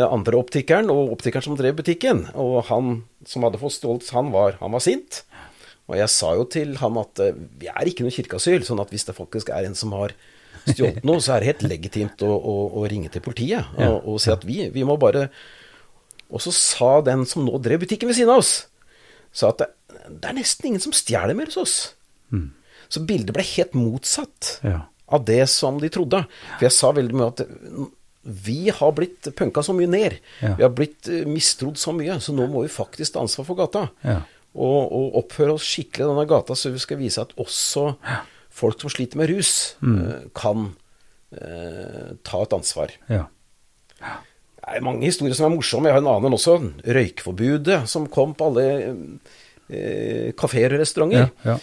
[0.00, 2.26] andre optikeren og optikeren som drev butikken.
[2.38, 5.22] Og han som hadde fått stjålet, han var, han var sint.
[5.90, 8.92] Og jeg sa jo til ham at eh, vi er ikke noe kirkeasyl, sånn at
[8.94, 10.14] hvis det faktisk er en som har
[10.68, 14.20] stjålet noe, så er det helt legitimt å, å, å ringe til politiet og, og
[14.22, 15.24] si at vi, vi må bare
[16.30, 18.52] Og så sa den som nå drev butikken ved siden av oss,
[19.34, 19.68] sa at det,
[20.06, 21.76] det er nesten ingen som stjeler mer hos oss.
[22.92, 24.56] Så bildet ble helt motsatt.
[24.64, 24.86] Ja.
[25.12, 26.22] av det som de trodde.
[26.56, 27.42] For jeg sa veldig mye at
[28.22, 30.18] vi har blitt punka så mye ned.
[30.42, 30.54] Ja.
[30.58, 33.58] Vi har blitt eh, mistrodd så mye, så nå må vi faktisk ta ansvar for
[33.58, 33.88] gata.
[34.06, 34.20] Ja.
[34.52, 37.94] Og, og oppføre oss skikkelig i denne gata, så vi skal vise at også
[38.52, 39.96] folk som sliter med rus, Mm.
[40.04, 40.68] eh, kan
[41.32, 42.92] eh, ta et ansvar.
[43.08, 43.24] Ja.
[43.98, 45.88] Det er mange historier som er morsomme.
[45.88, 46.58] Jeg har en annen også.
[46.86, 48.66] Røykforbudet som kom på alle
[49.72, 51.30] eh, kafeer og restauranter.
[51.44, 51.54] Ja.
[51.56, 51.58] ja.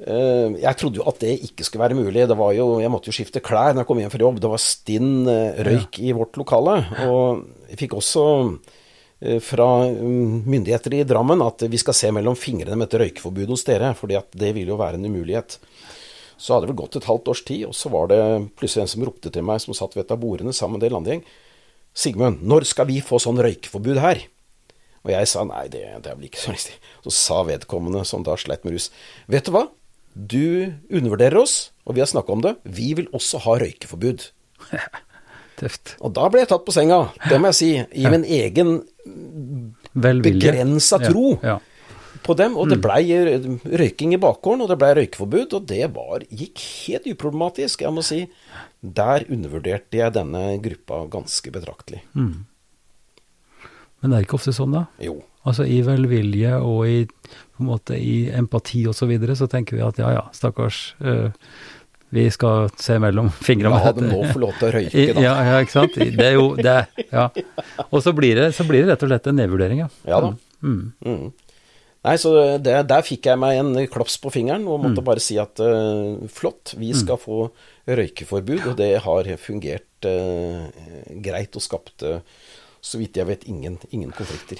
[0.00, 2.24] Eh, jeg trodde jo at det ikke skulle være mulig.
[2.28, 4.40] Det var jo, jeg måtte jo skifte klær når jeg kom hjem fra jobb.
[4.40, 6.76] Det var stinn eh, røyk i vårt lokale.
[7.06, 12.38] Og jeg fikk også eh, fra mm, myndigheter i Drammen at vi skal se mellom
[12.38, 15.58] fingrene med et røykeforbud hos dere, fordi at det vil jo være en umulighet.
[16.40, 18.22] Så hadde det vel gått et halvt års tid, og så var det
[18.56, 20.88] plutselig en som ropte til meg, som satt ved et av bordene sammen med en
[20.88, 21.26] del andre gjeng.
[22.00, 24.22] Sigmund, når skal vi få sånn røykeforbud her?
[25.04, 26.78] Og jeg sa nei, det, det er vel ikke så riktig.
[27.04, 28.88] Så sa vedkommende, som da sleit med rus,
[29.28, 29.66] vet du hva?
[30.14, 32.56] Du undervurderer oss, og vi har snakka om det.
[32.64, 34.26] Vi vil også ha røykeforbud.
[35.60, 35.94] Tøft.
[36.00, 38.78] Og da ble jeg tatt på senga, det må jeg si, i min egen
[39.94, 41.58] begrensa tro Ja.
[42.24, 42.56] på dem.
[42.56, 43.04] Og det blei
[43.64, 47.82] røyking i bakgården, og det blei røykeforbud, og det var, gikk helt uproblematisk.
[47.86, 48.22] Jeg må si,
[48.82, 52.02] der undervurderte jeg denne gruppa ganske betraktelig.
[52.14, 52.46] Men
[54.08, 54.86] det er ikke ofte sånn, da?
[55.04, 55.18] Jo.
[55.44, 56.98] Altså i velvilje og i,
[57.60, 60.80] på en måte, i empati og så videre, så tenker vi at ja ja, stakkars,
[61.04, 61.28] Øh,
[62.10, 65.22] vi skal se mellom fingrene La dem nå få lov til å røyke, da.
[65.22, 65.94] Ja, ja, ikke sant.
[65.94, 66.78] Det er jo det.
[67.12, 67.28] Ja.
[67.92, 69.88] Og så blir, det, så blir det rett og slett en nedvurdering, ja.
[70.10, 70.32] Ja da.
[70.66, 70.80] Mm.
[71.06, 71.28] Mm.
[72.00, 72.32] Nei, så
[72.64, 74.88] det, der fikk jeg meg en klaps på fingeren og Mm.
[74.88, 77.50] måtte bare si at uh, flott, vi skal få
[77.86, 80.66] røykeforbud, og det har fungert uh,
[81.22, 82.22] greit og skapte,
[82.80, 84.58] så vidt jeg vet, ingen, ingen konflikter.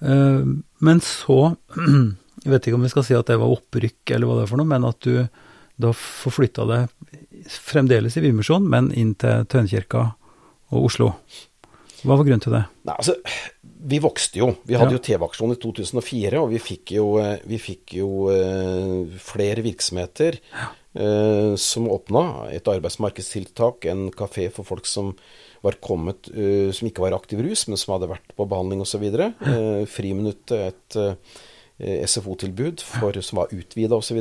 [0.00, 1.56] Men så
[2.44, 4.50] Jeg vet ikke om vi skal si at det var opprykk eller hva det er
[4.52, 5.28] for noe, men at du
[5.78, 6.88] da forflytta deg
[7.54, 10.08] fremdeles i Bymisjon, men inn til Tønkirka
[10.74, 11.12] og Oslo.
[12.02, 12.64] Hva var grunnen til det?
[12.86, 13.14] Nei, altså,
[13.88, 14.48] vi vokste jo.
[14.66, 14.98] Vi hadde Ja.
[14.98, 20.38] jo TV-aksjon i 2004, og vi fikk jo, eh, vi fikk jo eh, flere virksomheter
[20.94, 22.50] eh, som åpna.
[22.54, 25.14] Et arbeidsmarkedstiltak, en kafé for folk som
[25.62, 29.02] var kommet, eh, som ikke var aktiv rus, men som hadde vært på behandling osv.
[29.42, 31.14] Uh, friminuttet, et eh,
[31.80, 32.82] SFO-tilbud
[33.22, 34.18] som var utvida osv.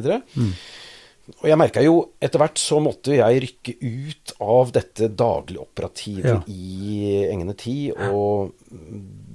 [1.42, 6.30] Og jeg merka jo etter hvert så måtte jeg rykke ut av dette daglige operativet
[6.30, 6.38] Ja.
[6.48, 8.54] i Engene 10, og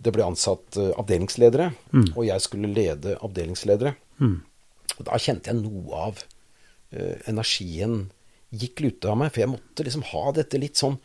[0.03, 3.93] det ble ansatt avdelingsledere, avdelingsledere, og jeg skulle lede avdelingsledere.
[4.23, 4.39] Mm.
[4.99, 8.07] Og da kjente jeg noe av uh, energien
[8.53, 10.97] gikk lute av meg, for jeg måtte liksom ha dette litt sånn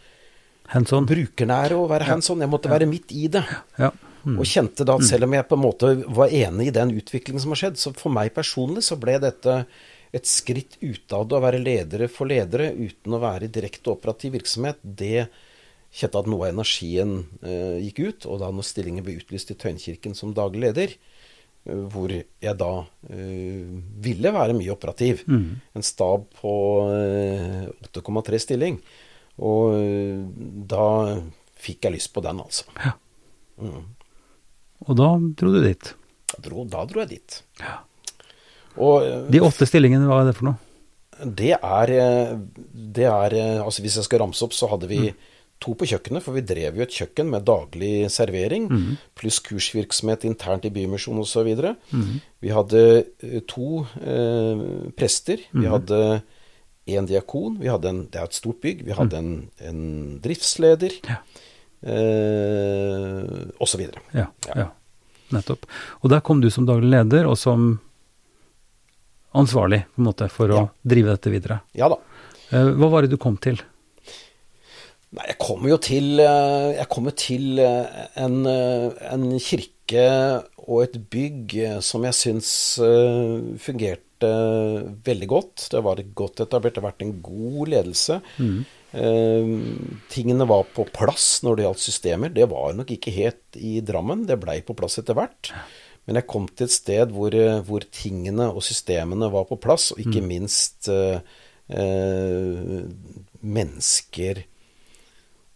[0.68, 1.06] Hands on?
[1.08, 2.42] brukernære og være hands on.
[2.44, 3.44] Jeg måtte være midt i det.
[3.80, 3.92] Ja.
[4.24, 4.38] Mm.
[4.40, 7.44] Og kjente da at selv om jeg på en måte var enig i den utviklingen
[7.44, 9.60] som har skjedd, så for meg personlig så ble dette
[10.16, 14.80] et skritt utad å være ledere for ledere uten å være i direkte operativ virksomhet.
[14.82, 15.28] Det
[15.94, 18.28] kjente at noe av energien eh, gikk ut.
[18.32, 20.96] Og da når stillingen ble utlyst i Tøyenkirken som daglig leder,
[21.68, 22.72] eh, hvor jeg da
[23.12, 23.76] eh,
[24.08, 26.54] ville være mye operativ, en stab på
[26.94, 28.80] eh, 8,3 stilling,
[29.38, 29.76] og
[30.66, 30.86] da
[31.62, 32.66] fikk jeg lyst på den, altså.
[32.82, 32.96] Ja.
[34.88, 35.10] Og da
[35.40, 35.94] dro du dit.
[36.34, 37.42] Da dro, da dro jeg dit.
[37.60, 37.80] Ja.
[38.78, 40.58] Og De åtte stillingene, hva er det for noe?
[41.18, 42.34] det er, eh,
[42.94, 45.00] det er eh, Altså hvis jeg skal ramse opp, så hadde vi
[45.60, 48.68] to på kjøkkenet, for vi drev jo et kjøkken med daglig servering,
[49.18, 51.50] pluss kursvirksomhet internt i Bymisjonen osv.
[51.90, 52.20] Mm.
[52.46, 52.84] Vi hadde
[53.26, 54.62] eh, to eh,
[54.94, 56.22] prester, vi hadde
[56.88, 59.34] en diakon, vi hadde en, det er et stort bygg, vi hadde en,
[59.66, 59.82] en
[60.22, 61.18] driftsleder, Ja.
[61.82, 63.88] eh, osv.
[64.14, 64.54] Ja, Ja.
[64.56, 64.68] ja.
[65.36, 65.66] Nettopp.
[66.04, 67.80] Og der kom du som daglig leder, og som
[69.38, 70.68] ansvarlig på en måte for å Ja.
[70.88, 71.60] drive dette videre.
[71.76, 71.98] Ja da.
[72.52, 73.60] Eh, Hva var det du kom til?
[75.12, 80.98] Nei, jeg kom jo til eh, Jeg kommer til eh, en, en kirke og et
[81.10, 82.50] bygg som jeg syns
[83.64, 84.32] fungerte
[85.08, 85.68] veldig godt.
[85.72, 88.18] Det var godt etablert, det har vært en god ledelse.
[88.40, 88.64] Eh,
[90.10, 92.32] tingene var på plass når det gjaldt systemer.
[92.34, 95.52] Det var nok ikke helt i Drammen, det blei på plass etter hvert.
[96.08, 99.92] Men jeg kom til et sted hvor, eh, hvor tingene og systemene var på plass,
[99.92, 101.20] og ikke minst eh,
[101.68, 102.88] eh,
[103.44, 104.46] mennesker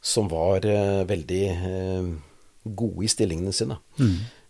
[0.03, 2.11] som var eh, veldig eh,
[2.65, 3.79] gode i stillingene sine.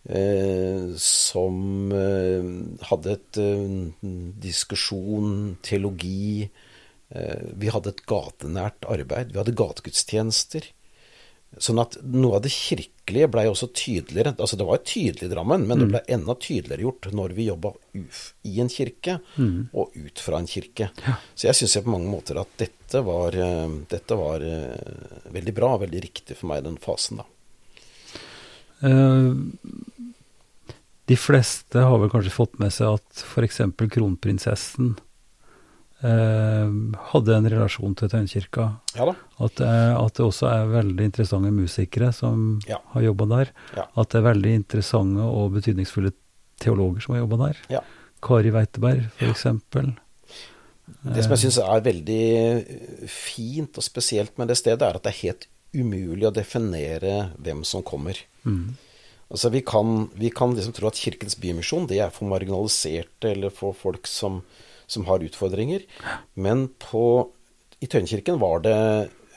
[0.09, 2.49] Eh, som eh,
[2.89, 3.77] hadde et eh,
[4.41, 6.49] diskusjon, teologi.
[7.12, 9.34] Eh, vi hadde et gatenært arbeid.
[9.34, 10.70] Vi hadde gategudstjenester.
[11.59, 14.32] Sånn at noe av det kirkelige blei også tydeligere.
[14.39, 17.47] Altså det var tydelig i Drammen, men det blei ble enda tydeligere gjort når vi
[17.49, 17.74] jobba
[18.47, 19.68] i en kirke Mm.
[19.74, 20.88] og ut fra en kirke.
[21.36, 25.74] Så jeg syns på mange måter at dette var, eh, dette var eh, veldig bra,
[25.84, 27.28] veldig riktig for meg i den fasen, da.
[31.05, 33.59] De fleste har vel kanskje fått med seg at f.eks.
[33.91, 34.93] kronprinsessen
[36.01, 38.67] hadde en relasjon til Tøyenkirka.
[38.97, 39.05] Ja.
[39.39, 39.67] At, det-
[40.01, 42.77] at det også er veldig interessante musikere som Ja.
[42.93, 43.51] har jobba der.
[43.77, 43.85] Ja.
[43.95, 46.11] At det er veldig interessante og betydningsfulle
[46.59, 47.57] teologer som har jobba der.
[47.69, 47.81] Ja.
[48.21, 49.43] Kari Weiteberg, f.eks.
[51.01, 55.03] Det som jeg syns er veldig eh, fint og spesielt med det stedet, er at
[55.03, 58.17] det er helt umulig å definere hvem som kommer.
[58.43, 58.75] Mm.
[59.31, 63.49] Altså Vi kan, vi kan liksom tro at Kirkens Bymisjon det er for marginaliserte eller
[63.49, 64.41] for folk som,
[64.91, 65.85] som har utfordringer.
[66.35, 67.31] Men på,
[67.79, 68.79] i Tøyenkirken var det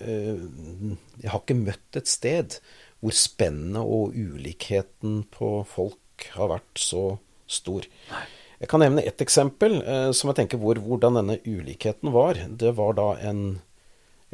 [0.02, 0.40] eh,
[1.22, 2.59] Jeg har ikke møtt et sted
[3.05, 7.18] hvor spennet og ulikheten på folk har vært så
[7.50, 7.84] stor.
[8.62, 12.40] Jeg kan nevne ett eksempel eh, som jeg tenker hvor, hvordan denne ulikheten var.
[12.48, 13.61] Det var da en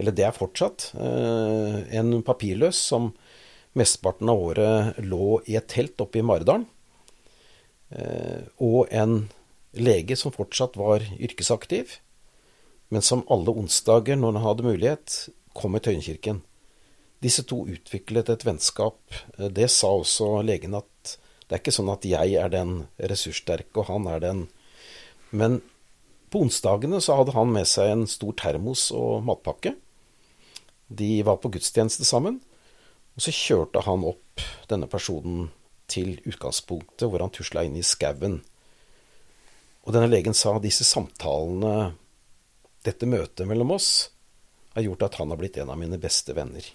[0.00, 0.92] Eller det er fortsatt.
[0.96, 3.10] Eh, en papirløs som
[3.76, 6.64] mesteparten av året lå i et telt oppe i Maridalen.
[7.90, 9.26] Eh, og en
[9.76, 11.98] lege som fortsatt var yrkesaktiv,
[12.90, 15.18] men som alle onsdager når han hadde mulighet,
[15.54, 16.42] kom i Tøyenkirken.
[17.20, 18.98] Disse to utviklet et vennskap.
[19.36, 21.16] Det sa også legen at
[21.50, 24.48] det er ikke sånn at jeg er den ressurssterke, og han er den
[25.30, 25.60] Men
[26.30, 29.76] på onsdagene så hadde han med seg en stor termos og matpakke.
[30.90, 32.40] De var på gudstjeneste sammen.
[33.14, 35.50] Og så kjørte han opp denne personen
[35.90, 38.40] til utgangspunktet hvor han tusla inn i skauen.
[39.90, 41.96] Og denne legen sa disse samtalene,
[42.86, 44.10] dette møtet mellom oss,
[44.76, 46.68] har gjort at han har blitt en av mine beste venner.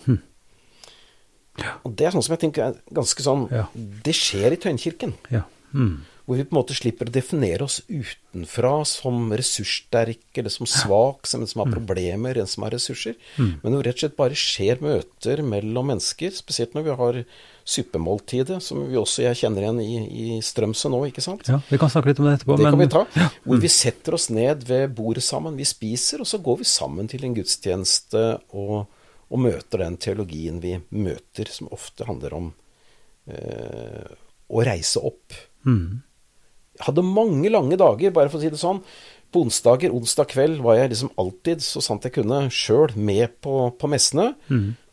[1.87, 3.69] Og det er sånn som jeg tenker er ganske sånn Ja.
[4.03, 5.15] Det skjer i Tøyenkirken.
[5.31, 5.45] Ja.
[5.71, 6.03] Mm.
[6.25, 11.23] Hvor vi på en måte slipper å definere oss utenfra som ressurssterk eller som svak,
[11.29, 13.15] som en som har problemer, en som har ressurser.
[13.63, 17.21] Men hvor rett og slett bare skjer møter mellom mennesker, spesielt når vi har
[17.65, 21.47] suppemåltidet, som vi også jeg kjenner igjen i, i Strømsø nå, ikke sant?
[21.49, 21.57] ja.
[21.65, 22.57] Vi kan snakke litt om det etterpå.
[22.61, 23.01] Det kan vi ta.
[23.41, 27.09] Hvor vi setter oss ned ved bordet sammen, vi spiser, og så går vi sammen
[27.09, 28.85] til en gudstjeneste og,
[29.31, 32.53] og møter den teologien vi møter, som ofte handler om
[33.33, 34.13] eh,
[34.45, 35.33] å reise opp.
[35.65, 36.05] Mm.
[36.77, 38.83] Jeg hadde mange lange dager, bare for å si det sånn.
[39.33, 43.71] På onsdager, onsdag kveld, var jeg liksom alltid, så sant jeg kunne, sjøl med på,
[43.73, 44.35] på messene.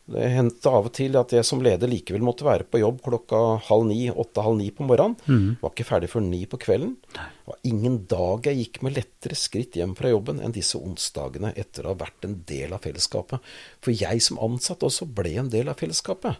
[0.05, 3.37] Det hendte av og til at jeg som leder likevel måtte være på jobb klokka
[3.69, 5.15] halv ni, åtte-halv ni på morgenen.
[5.61, 6.97] Var ikke ferdig før ni på kvelden.
[7.13, 11.53] Det var ingen dag jeg gikk med lettere skritt hjem fra jobben enn disse onsdagene
[11.55, 13.39] etter å ha vært en del av fellesskapet.
[13.83, 16.39] For jeg som ansatt også ble en del av fellesskapet.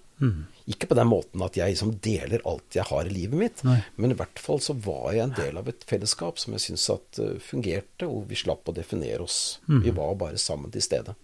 [0.68, 3.80] Ikke på den måten at jeg som deler alt jeg har i livet mitt, Nei.
[3.95, 6.89] men i hvert fall så var jeg en del av et fellesskap som jeg syns
[6.93, 9.59] at eh, fungerte, og vi slapp å definere oss.
[9.68, 11.16] Vi var bare sammen til stede.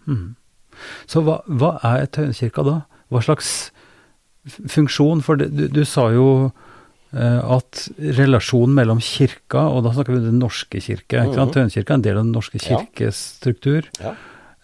[1.10, 2.76] Så hva, hva er Tøyenkirka da?
[3.10, 3.72] Hva slags
[4.70, 5.22] funksjon?
[5.26, 6.28] For det, du, du sa jo
[7.14, 7.86] eh, at
[8.20, 11.50] relasjonen mellom kirka, og da snakker vi om Den norske kirke ikke sant?
[11.52, 11.56] Mhm.
[11.58, 12.82] Tøyenkirka er en del av Den norske Ja.
[12.82, 13.90] kirkes struktur.
[14.02, 14.16] Ja.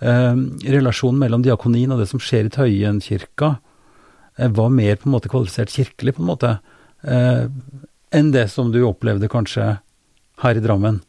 [0.06, 0.36] Eh,
[0.76, 3.56] relasjonen mellom diakonien og det som skjer i Tøyenkirka,
[4.38, 6.60] eh, var mer på en måte kvalifisert kirkelig, på en måte,
[7.08, 7.48] eh,
[8.16, 9.80] enn det som du opplevde kanskje
[10.44, 11.02] her i Drammen.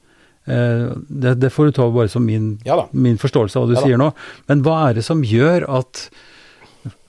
[0.46, 3.76] Eh, det, det får du ta bare som min, Ja min forståelse av hva du
[3.78, 4.12] Ja sier nå.
[4.46, 6.08] Men hva er det som gjør at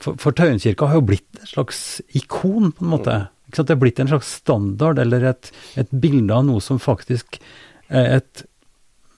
[0.02, 3.14] For, for Tøyenkirka har jo blitt et slags ikon, på en måte.
[3.14, 3.28] Mm.
[3.50, 3.68] Ikke sant?
[3.70, 7.38] Det er blitt en slags standard, eller et, et bilde av noe som faktisk
[7.90, 8.44] er et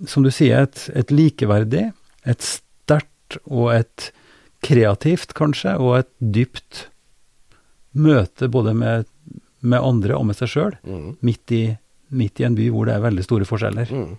[0.07, 1.85] Som du sier, et, et likeverdig,
[2.27, 4.11] et sterkt og et
[4.63, 6.85] kreativt, kanskje, og et dypt
[7.99, 9.05] møte både med,
[9.61, 11.09] med andre og med seg sjøl, mm.
[11.25, 11.77] midt, i-
[12.09, 13.91] midt i en by hvor det er veldig store forskjeller.
[13.93, 14.15] Mm.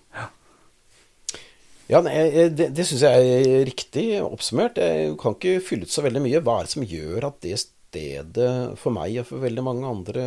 [1.91, 2.15] Ja, nei,
[2.55, 4.79] det, det syns jeg er riktig oppsummert.
[4.79, 6.43] Jeg kan ikke fylle ut så veldig mye.
[6.47, 10.27] Hva er det som gjør at det stedet for meg og for veldig mange andre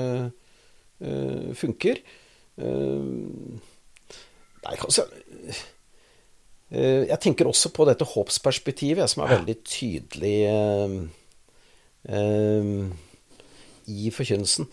[1.00, 2.04] uh, funker?
[2.60, 3.56] Uh,
[4.68, 5.56] nei, kanskje uh,
[7.08, 10.38] Jeg tenker også på dette håpsperspektivet, som er veldig tydelig
[12.04, 13.13] Uh, eh,
[13.90, 14.68] i forkynnelsen.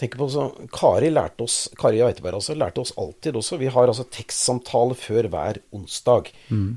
[0.00, 3.88] Tenk på så, Kari lærte oss Kari Eiteberg altså, lærte oss alltid også Vi har
[3.88, 6.32] altså tekstsamtale før hver onsdag.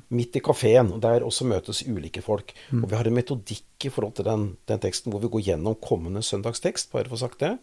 [0.10, 0.96] Midt i kafeen.
[1.02, 2.54] Der også møtes ulike folk.
[2.84, 5.78] Og vi har en metodikk i forhold til den, den teksten hvor vi går gjennom
[5.82, 7.54] kommende søndagstekst, bare for å ha sagt det.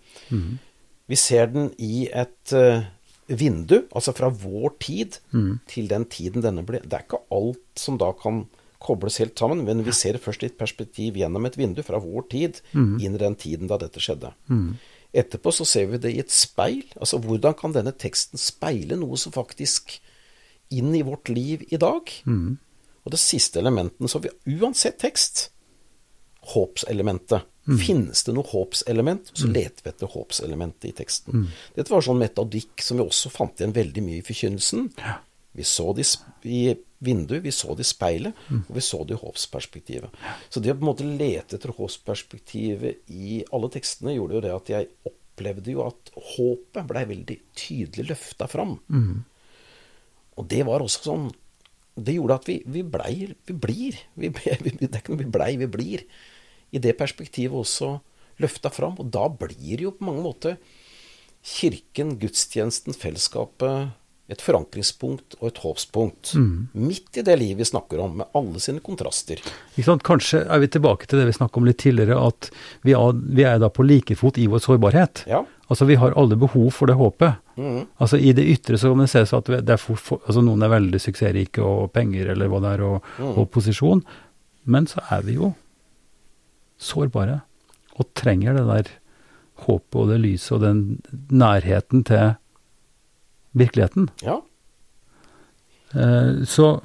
[1.07, 2.87] Vi ser den i et uh,
[3.27, 5.19] vindu, altså fra vår tid
[5.71, 8.47] til den tiden denne ble Det er ikke alt som da kan
[8.83, 12.27] kobles helt sammen, men vi ser først i et perspektiv gjennom et vindu fra vår
[12.33, 14.33] tid inn i den tiden da dette skjedde.
[15.17, 16.83] Etterpå så ser vi det i et speil.
[17.01, 19.97] Altså hvordan kan denne teksten speile noe som faktisk
[20.75, 22.11] inn i vårt liv i dag?
[23.07, 25.51] Og det siste elementen, så vi uansett tekst,
[26.53, 27.47] håpselementet.
[27.81, 31.33] Finnes det noe håpselement, så leter vi etter håpselementet i teksten.
[31.75, 34.91] Dette var sånn metodikk som vi også fant igjen veldig mye i forkynnelsen.
[35.57, 36.05] Vi så det
[36.45, 40.19] i vinduet, vi så det i speilet, og vi så det i håpsperspektivet.
[40.53, 44.53] Så det å på en måte lete etter håpsperspektivet i alle tekstene gjorde jo det
[44.55, 48.79] at jeg opplevde jo at håpet blei veldig tydelig løfta fram.
[50.37, 51.29] Og det var også sånn
[51.97, 53.15] Det gjorde at vi, vi blei
[53.49, 54.01] Vi blir.
[54.21, 54.29] Vi,
[54.65, 56.05] vi, det er ikke noe vi blei, vi blir.
[56.73, 57.95] I det perspektivet også
[58.43, 58.99] løfta fram.
[59.01, 60.59] Og da blir jo på mange måter
[61.47, 63.95] kirken, gudstjenesten, fellesskapet
[64.27, 66.33] et forankringspunkt og et håpspunkt.
[66.75, 69.39] Midt i det livet vi snakker om, med alle sine kontraster.
[70.07, 72.51] Kanskje er vi tilbake til det vi snakket om litt tidligere, at
[72.87, 75.23] vi er, vi er da på like fot i vår sårbarhet.
[75.31, 75.45] Ja.
[75.67, 77.39] Altså Vi har alle behov for det håpet.
[77.99, 80.63] Altså I det ytre så kan det ses at det er for, for, altså noen
[80.63, 84.03] er veldig suksessrike og penger eller hva det er, og, og posisjon.
[84.67, 85.55] Men så er vi jo
[86.83, 87.41] sårbare
[87.97, 88.91] og trenger det der
[89.67, 90.83] håpet og det lyset og den
[91.33, 92.37] nærheten til
[93.57, 94.11] virkeligheten.
[94.23, 94.41] ja.
[95.95, 96.81] Eh, Så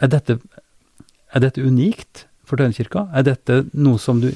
[0.00, 0.38] er dette,
[1.34, 3.08] er dette unikt for Tøyenkirka?
[3.14, 4.30] Er dette noe som du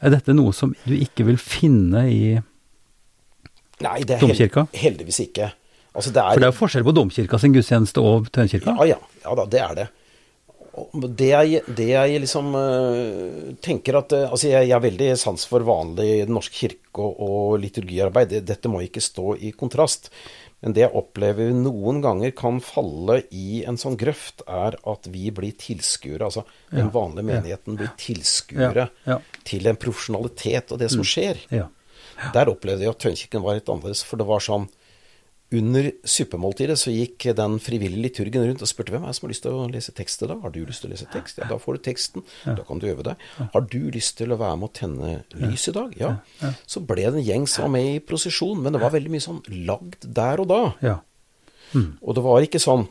[0.00, 2.38] er dette noe som du ikke vil finne i
[3.82, 4.66] Nei, det er Domkirka?
[4.74, 5.52] heldigvis ikke.
[5.94, 8.74] Altså, det er, For det er jo forskjell på Domkirka sin gudstjeneste og Tøyenkirka.
[8.78, 8.98] Ja, ja.
[9.24, 9.88] Ja da, det er det.
[11.18, 15.42] Det jeg, det jeg liksom uh, tenker at uh, Altså, jeg, jeg har veldig sans
[15.50, 18.36] for vanlig Den norske kirke og, og liturgiarbeid.
[18.46, 20.12] Dette må ikke stå i kontrast.
[20.60, 25.28] Men det jeg opplever noen ganger kan falle i en sånn grøft, er at vi
[25.34, 26.26] blir tilskuere.
[26.26, 26.42] Altså
[26.72, 29.18] den vanlige menigheten blir tilskuere Ja, ja.
[29.46, 31.44] til en profesjonalitet og det som skjer.
[31.54, 31.68] Ja.
[32.34, 34.02] Der opplevde jeg at Tønkirken var litt annerledes.
[34.02, 34.66] For det var sånn
[35.48, 39.32] Under suppemåltidet så gikk den frivillige liturgen rundt og spurte hvem er det som har
[39.32, 40.42] lyst til å lese tekst i dag.
[40.44, 41.40] Har du lyst til å lese tekst?
[41.40, 42.26] Ja, da får du teksten.
[42.44, 43.24] Da kan du øve deg.
[43.54, 45.96] Har du lyst til å være med å tenne lys i dag?
[45.96, 46.12] Ja.
[46.68, 49.24] Så ble det en gjeng som var med i prosesjon, men det var veldig mye
[49.24, 50.62] sånn lagd der og da.
[50.84, 50.98] ja.
[52.00, 52.86] Og det var ikke sånn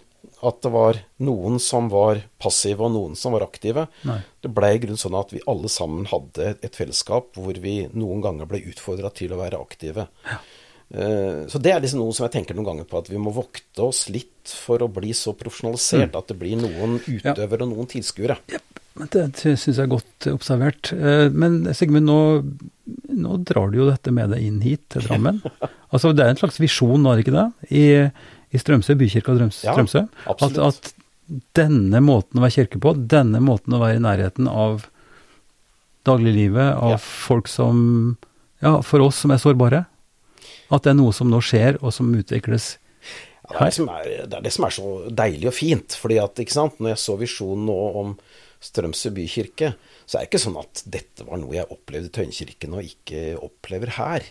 [0.46, 3.88] at det var noen som var passive og noen som var aktive.
[4.06, 4.20] Nei.
[4.44, 8.22] Det ble i grunnen sånn at vi alle sammen hadde et fellesskap hvor vi noen
[8.22, 10.08] ganger ble utfordra til å være aktive.
[10.30, 10.38] Eh,
[10.88, 13.84] Så det er liksom noe som jeg tenker noen ganger på, at vi må vokte
[13.84, 18.38] oss litt for å bli så profesjonalisert at det blir noen utøvere og noen tilskuere.
[18.54, 18.62] Ja,
[19.12, 20.94] Det syns jeg er godt observert.
[20.96, 22.20] Eh, Men Sigmund, nå,
[23.20, 25.42] nå drar du jo dette med deg inn hit til Drammen.
[25.92, 27.46] Altså Det er en slags visjon, er det ikke det?
[27.72, 27.84] I,
[28.56, 30.02] i Strømsø, bykirka Drøms, Ja, Strømsø.
[30.28, 30.90] At, at
[31.60, 34.88] denne måten å være kirke på, denne måten å være i nærheten av
[36.08, 36.98] dagliglivet, av Ja.
[36.98, 38.18] folk som
[38.64, 39.86] Ja, for oss som er sårbare.
[40.74, 42.76] At det er noe som nå skjer, og som utvikles
[43.48, 44.90] Ja, det, er det, som er, det er det som er så
[45.24, 45.96] deilig og fint.
[45.96, 48.14] fordi at, ikke sant, når jeg så visjonen nå om
[48.68, 52.74] Strømsø bykirke, så er det ikke sånn at dette var noe jeg opplevde i Tøyenkirken
[52.76, 54.26] og ikke opplever her.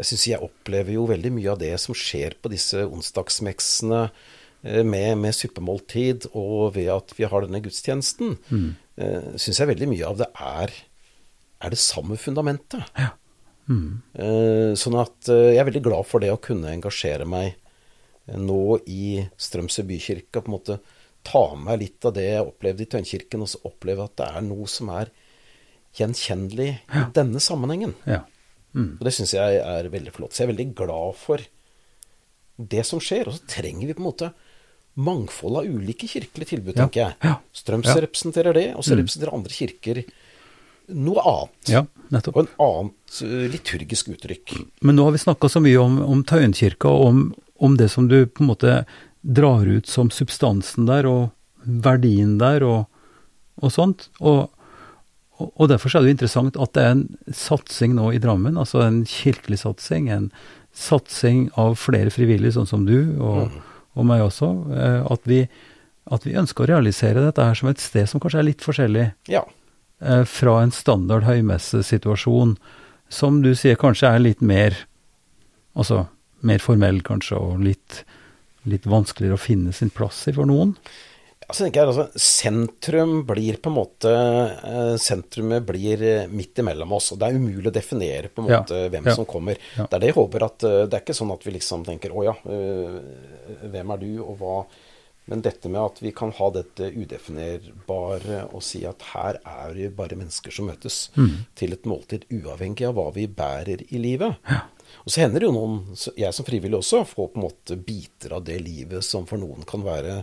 [0.00, 4.84] Jeg syns jeg opplever jo veldig mye av det som skjer på disse onsdagsmeksene eh,
[4.86, 8.70] med, med suppemåltid, og ved at vi har denne gudstjenesten, mm.
[9.36, 10.72] syns jeg veldig mye av det er,
[11.60, 12.86] er det samme fundamentet.
[12.96, 13.12] Ja.
[13.70, 17.52] Eh, Sånn at eh, jeg er veldig glad for det å kunne engasjere meg
[18.26, 20.40] eh, nå i Strømsø bykirke.
[20.42, 20.78] på en måte
[21.22, 24.28] ta med meg litt av det jeg opplevde i Tønnkirken, og så oppleve at det
[24.32, 25.10] er noe som er
[25.98, 27.94] gjenkjennelig i denne sammenhengen.
[28.06, 28.22] ja.
[28.72, 30.30] Og det syns jeg er veldig flott.
[30.30, 31.42] Så jeg er veldig glad for
[32.70, 33.26] det som skjer.
[33.26, 34.28] Og så trenger vi på en måte
[34.94, 37.16] mangfold av ulike kirkelige tilbud, Ja, tenker jeg.
[37.26, 38.04] ja, Strømsø ja.
[38.04, 40.00] representerer det, og så representerer andre kirker
[40.94, 41.70] noe annet.
[41.70, 41.84] ja,
[42.14, 42.36] nettopp.
[42.36, 44.56] Og en annet eh, liturgisk uttrykk.
[44.86, 47.22] Men nå har vi snakka så mye om, om Tøyenkirka, og om,
[47.60, 48.78] om det som du på en måte
[49.20, 51.30] drar ut som substansen der, og
[51.64, 52.86] verdien der, og,
[53.60, 54.08] og sånt.
[54.20, 54.48] Og,
[55.40, 57.04] og, derfor er det jo interessant at det er en
[57.36, 60.30] satsing nå i Drammen, altså en kirkelig satsing, en
[60.76, 63.50] satsing av flere frivillige, sånn som du, og,
[63.98, 65.44] og meg også, eh, at vi,
[66.10, 69.10] at vi ønsker å realisere dette her som et sted som kanskje er litt forskjellig
[69.30, 69.44] Ja.
[70.00, 72.56] Eh, fra en standard høymessesituasjon,
[73.10, 74.76] som du sier kanskje er litt mer
[75.78, 76.02] Altså
[76.42, 78.00] mer formell, kanskje, og litt,
[78.66, 80.72] litt vanskeligere å finne sin plass i for noen.
[81.46, 87.12] Altså, jeg, altså, sentrum blir på en måte eh, Sentrumet blir eh, midt imellom oss.
[87.14, 89.62] og Det er umulig å definere på en Ja, måte hvem ja, som kommer.
[89.76, 89.86] ja.
[89.86, 92.26] Det er det jeg håper at Det er ikke sånn at vi liksom tenker Å
[92.28, 94.58] ja, hvem er du, og hva,
[95.30, 99.92] Men dette med at vi kan ha dette udefinerbare og si at her er det
[99.98, 101.10] bare mennesker som møtes
[101.58, 104.40] til et måltid, uavhengig av hva vi bærer i livet.
[105.04, 105.82] Og så hender det jo noen,
[106.18, 109.62] jeg som frivillig også, får på en måte biter av det livet som for noen
[109.68, 110.22] kan være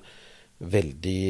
[0.60, 1.22] veldig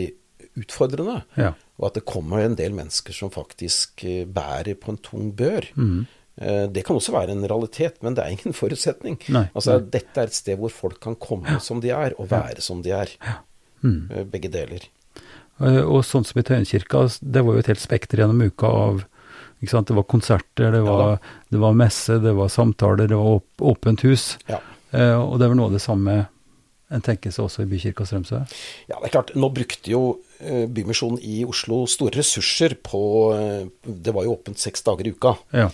[0.57, 1.21] utfordrende.
[1.37, 1.53] Ja.
[1.77, 5.69] Og at det kommer en del mennesker som faktisk eh, bærer på en tung bør.
[5.77, 6.07] Mm.
[6.37, 9.15] Det kan også være en realitet, men det er ingen forutsetning.
[9.33, 12.61] Nei, altså, Dette er et sted hvor folk kan komme som de er, og være
[12.61, 13.13] som de er.
[14.13, 14.85] Eh, Begge deler.
[15.59, 19.03] Eh, Og sånn som i Tøyenkirka, det var jo et helt spekter gjennom uka av
[19.61, 19.89] ikke sant?
[19.89, 21.17] Det var konserter, det var,
[21.49, 24.35] det var messe, det var samtaler, det var åp åpent hus.
[24.51, 24.59] Ja.
[24.93, 26.27] Eh, og det er vel noe av det samme
[26.87, 28.37] en tenker seg også i Bykirka Strømsø?
[28.87, 29.33] Ja, det er klart.
[29.35, 30.01] Nå brukte jo
[30.39, 33.01] eh, Bymisjonen i Oslo store ressurser på
[33.83, 35.33] Det var jo åpent seks dager i uka.
[35.51, 35.67] Ja.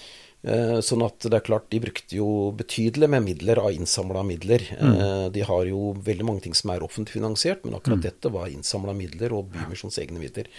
[0.44, 4.60] Eh, Sånn at det er klart, de brukte jo betydelig med midler av innsamla midler.
[4.76, 5.32] Mm.
[5.32, 8.91] De har jo veldig mange ting som er offentlig finansiert, men akkurat dette var innsamla
[8.98, 10.50] midler og Bymisjons egne midler.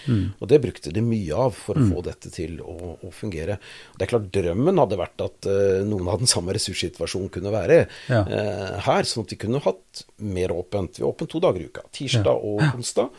[0.40, 3.58] Og det brukte de mye av for å få dette til å, å fungere.
[3.98, 7.82] Det er klart, drømmen hadde vært at eh, noen av den samme ressurssituasjonen kunne være
[8.08, 8.22] Ja.
[8.24, 10.96] eh, her, sånn at de kunne hatt mer åpent.
[10.96, 13.12] Vi har åpent to dager i uka, tirsdag og onsdag.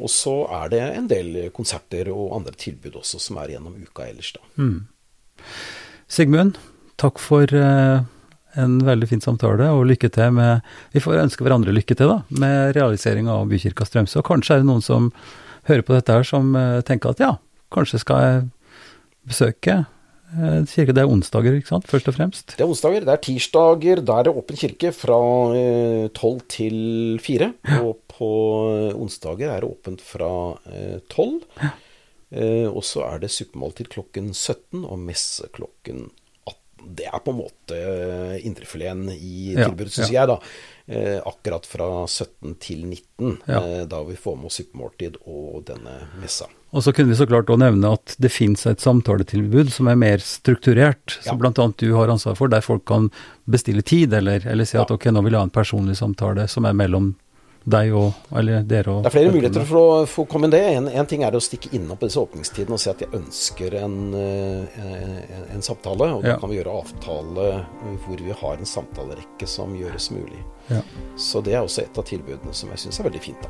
[0.00, 4.08] Og så er det en del konserter og andre tilbud også som er gjennom uka
[4.08, 4.40] ellers, da.
[6.08, 6.56] Sigmund,
[6.96, 8.00] takk for eh,
[8.58, 12.22] en veldig fin samtale, og lykke til med Vi får ønske hverandre lykke til, da,
[12.40, 14.22] med realiseringa av Bykirka Strømsø.
[14.22, 15.10] Og kanskje er det noen som
[15.68, 17.34] hører på dette her, som eh, tenker at ja,
[17.74, 18.42] kanskje skal jeg
[19.28, 19.82] besøke
[20.68, 20.92] kirke.
[20.92, 22.54] Det er onsdager, ikke sant, først og fremst?
[22.56, 23.04] Det er onsdager.
[23.04, 24.02] Det er tirsdager.
[24.04, 25.20] Da er det åpen kirke fra
[26.16, 26.80] tolv 12 til
[27.24, 27.48] 4.
[27.82, 28.32] Og på
[28.72, 30.32] eh, onsdager er det åpent fra
[31.12, 31.44] tolv.
[31.60, 31.76] 12.
[32.30, 36.10] Eh, og så er det suppemåltid klokken 17 og messe klokken
[36.44, 36.90] 18.
[36.98, 40.20] Det er på en måte eh, indrefileten i tilbudet, syns ja.
[40.22, 40.36] jeg, da.
[40.88, 43.62] Eh, akkurat fra 17 til 19, Ja.
[43.90, 46.46] da vi får med oss suppemåltid og denne messa.
[46.70, 49.96] Og så kunne vi så klart òg nevne at det finnes et samtaletilbud som er
[49.96, 53.08] mer strukturert, som blant annet du har ansvar for, der folk kan
[53.48, 54.94] bestille tid, eller, eller si at Ja.
[55.00, 57.14] ok, nå vil jeg ha en personlig samtale som er mellom
[57.68, 60.62] deg og eller dere og Det er flere muligheter for å få komme inn det.
[60.76, 63.76] En, en ting er å stikke innom på disse åpningstidene og si at jeg ønsker
[63.82, 66.08] en, eh, en, en samtale.
[66.16, 66.38] Og da Ja.
[66.42, 70.40] kan vi gjøre avtale eh, hvor vi har en samtalerekke som gjøres mulig.
[70.72, 70.80] Ja.
[71.16, 73.42] Så det er også et av tilbudene som jeg syns er veldig fint.
[73.42, 73.48] da.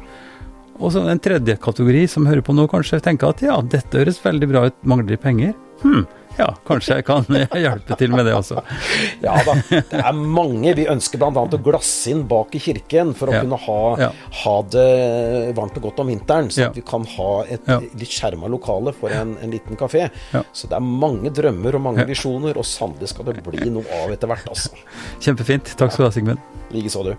[0.78, 4.20] Og så en tredje kategori som hører på nå, kanskje tenker at ja, dette høres
[4.22, 5.54] veldig bra ut, mangler de penger?
[5.82, 6.04] Hm,
[6.38, 7.24] ja, kanskje jeg kan
[7.64, 8.62] hjelpe til med det også.
[9.26, 10.74] Ja da, det er mange.
[10.78, 11.30] Vi ønsker bl.a.
[11.44, 13.40] å glasse inn bak i kirken for å Ja.
[13.42, 14.10] kunne ha, Ja.
[14.44, 16.50] ha det varmt og godt om vinteren.
[16.54, 16.68] Så Ja.
[16.70, 17.80] at vi kan ha et Ja.
[17.80, 20.10] litt skjerma lokale for en, en liten kafé.
[20.32, 20.42] Ja.
[20.52, 22.04] Så det er mange drømmer og mange Ja.
[22.06, 24.70] visjoner, og sannelig skal det bli noe av etter hvert, altså.
[25.20, 25.74] Kjempefint.
[25.76, 26.38] Takk skal du ha, Sigmund.
[26.70, 27.16] Likeså, du.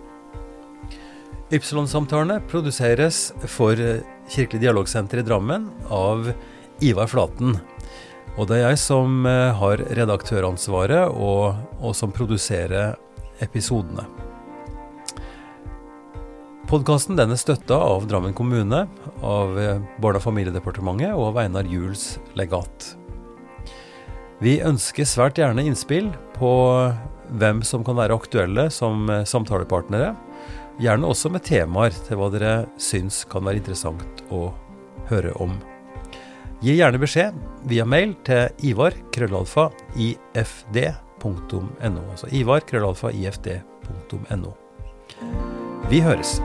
[1.51, 6.28] Ypsilon-samtalene produseres for eh, Kirkelig dialogsenter i Drammen av
[6.86, 7.55] Ivar Flaten.
[8.38, 12.95] Og det er jeg som eh, har redaktøransvaret, og, og som produserer
[13.43, 14.05] episodene.
[16.69, 18.84] Podkasten er støtta av Drammen kommune,
[19.25, 22.91] av eh, Barne- og familiedepartementet og av Einar Juels legat.
[24.39, 26.51] Vi ønsker svært gjerne innspill på
[27.41, 30.13] hvem som kan være aktuelle som eh, samtalepartnere.
[30.80, 34.51] Gjerne også med temaer til hva dere syns kan være interessant å
[35.09, 35.57] høre om.
[36.60, 37.36] Gi gjerne beskjed
[37.72, 42.01] via mail til ivar krøllalfa ifd.no.
[42.12, 44.51] Altså ivar krøllalfa ifd.no.
[45.89, 46.41] Vi høres.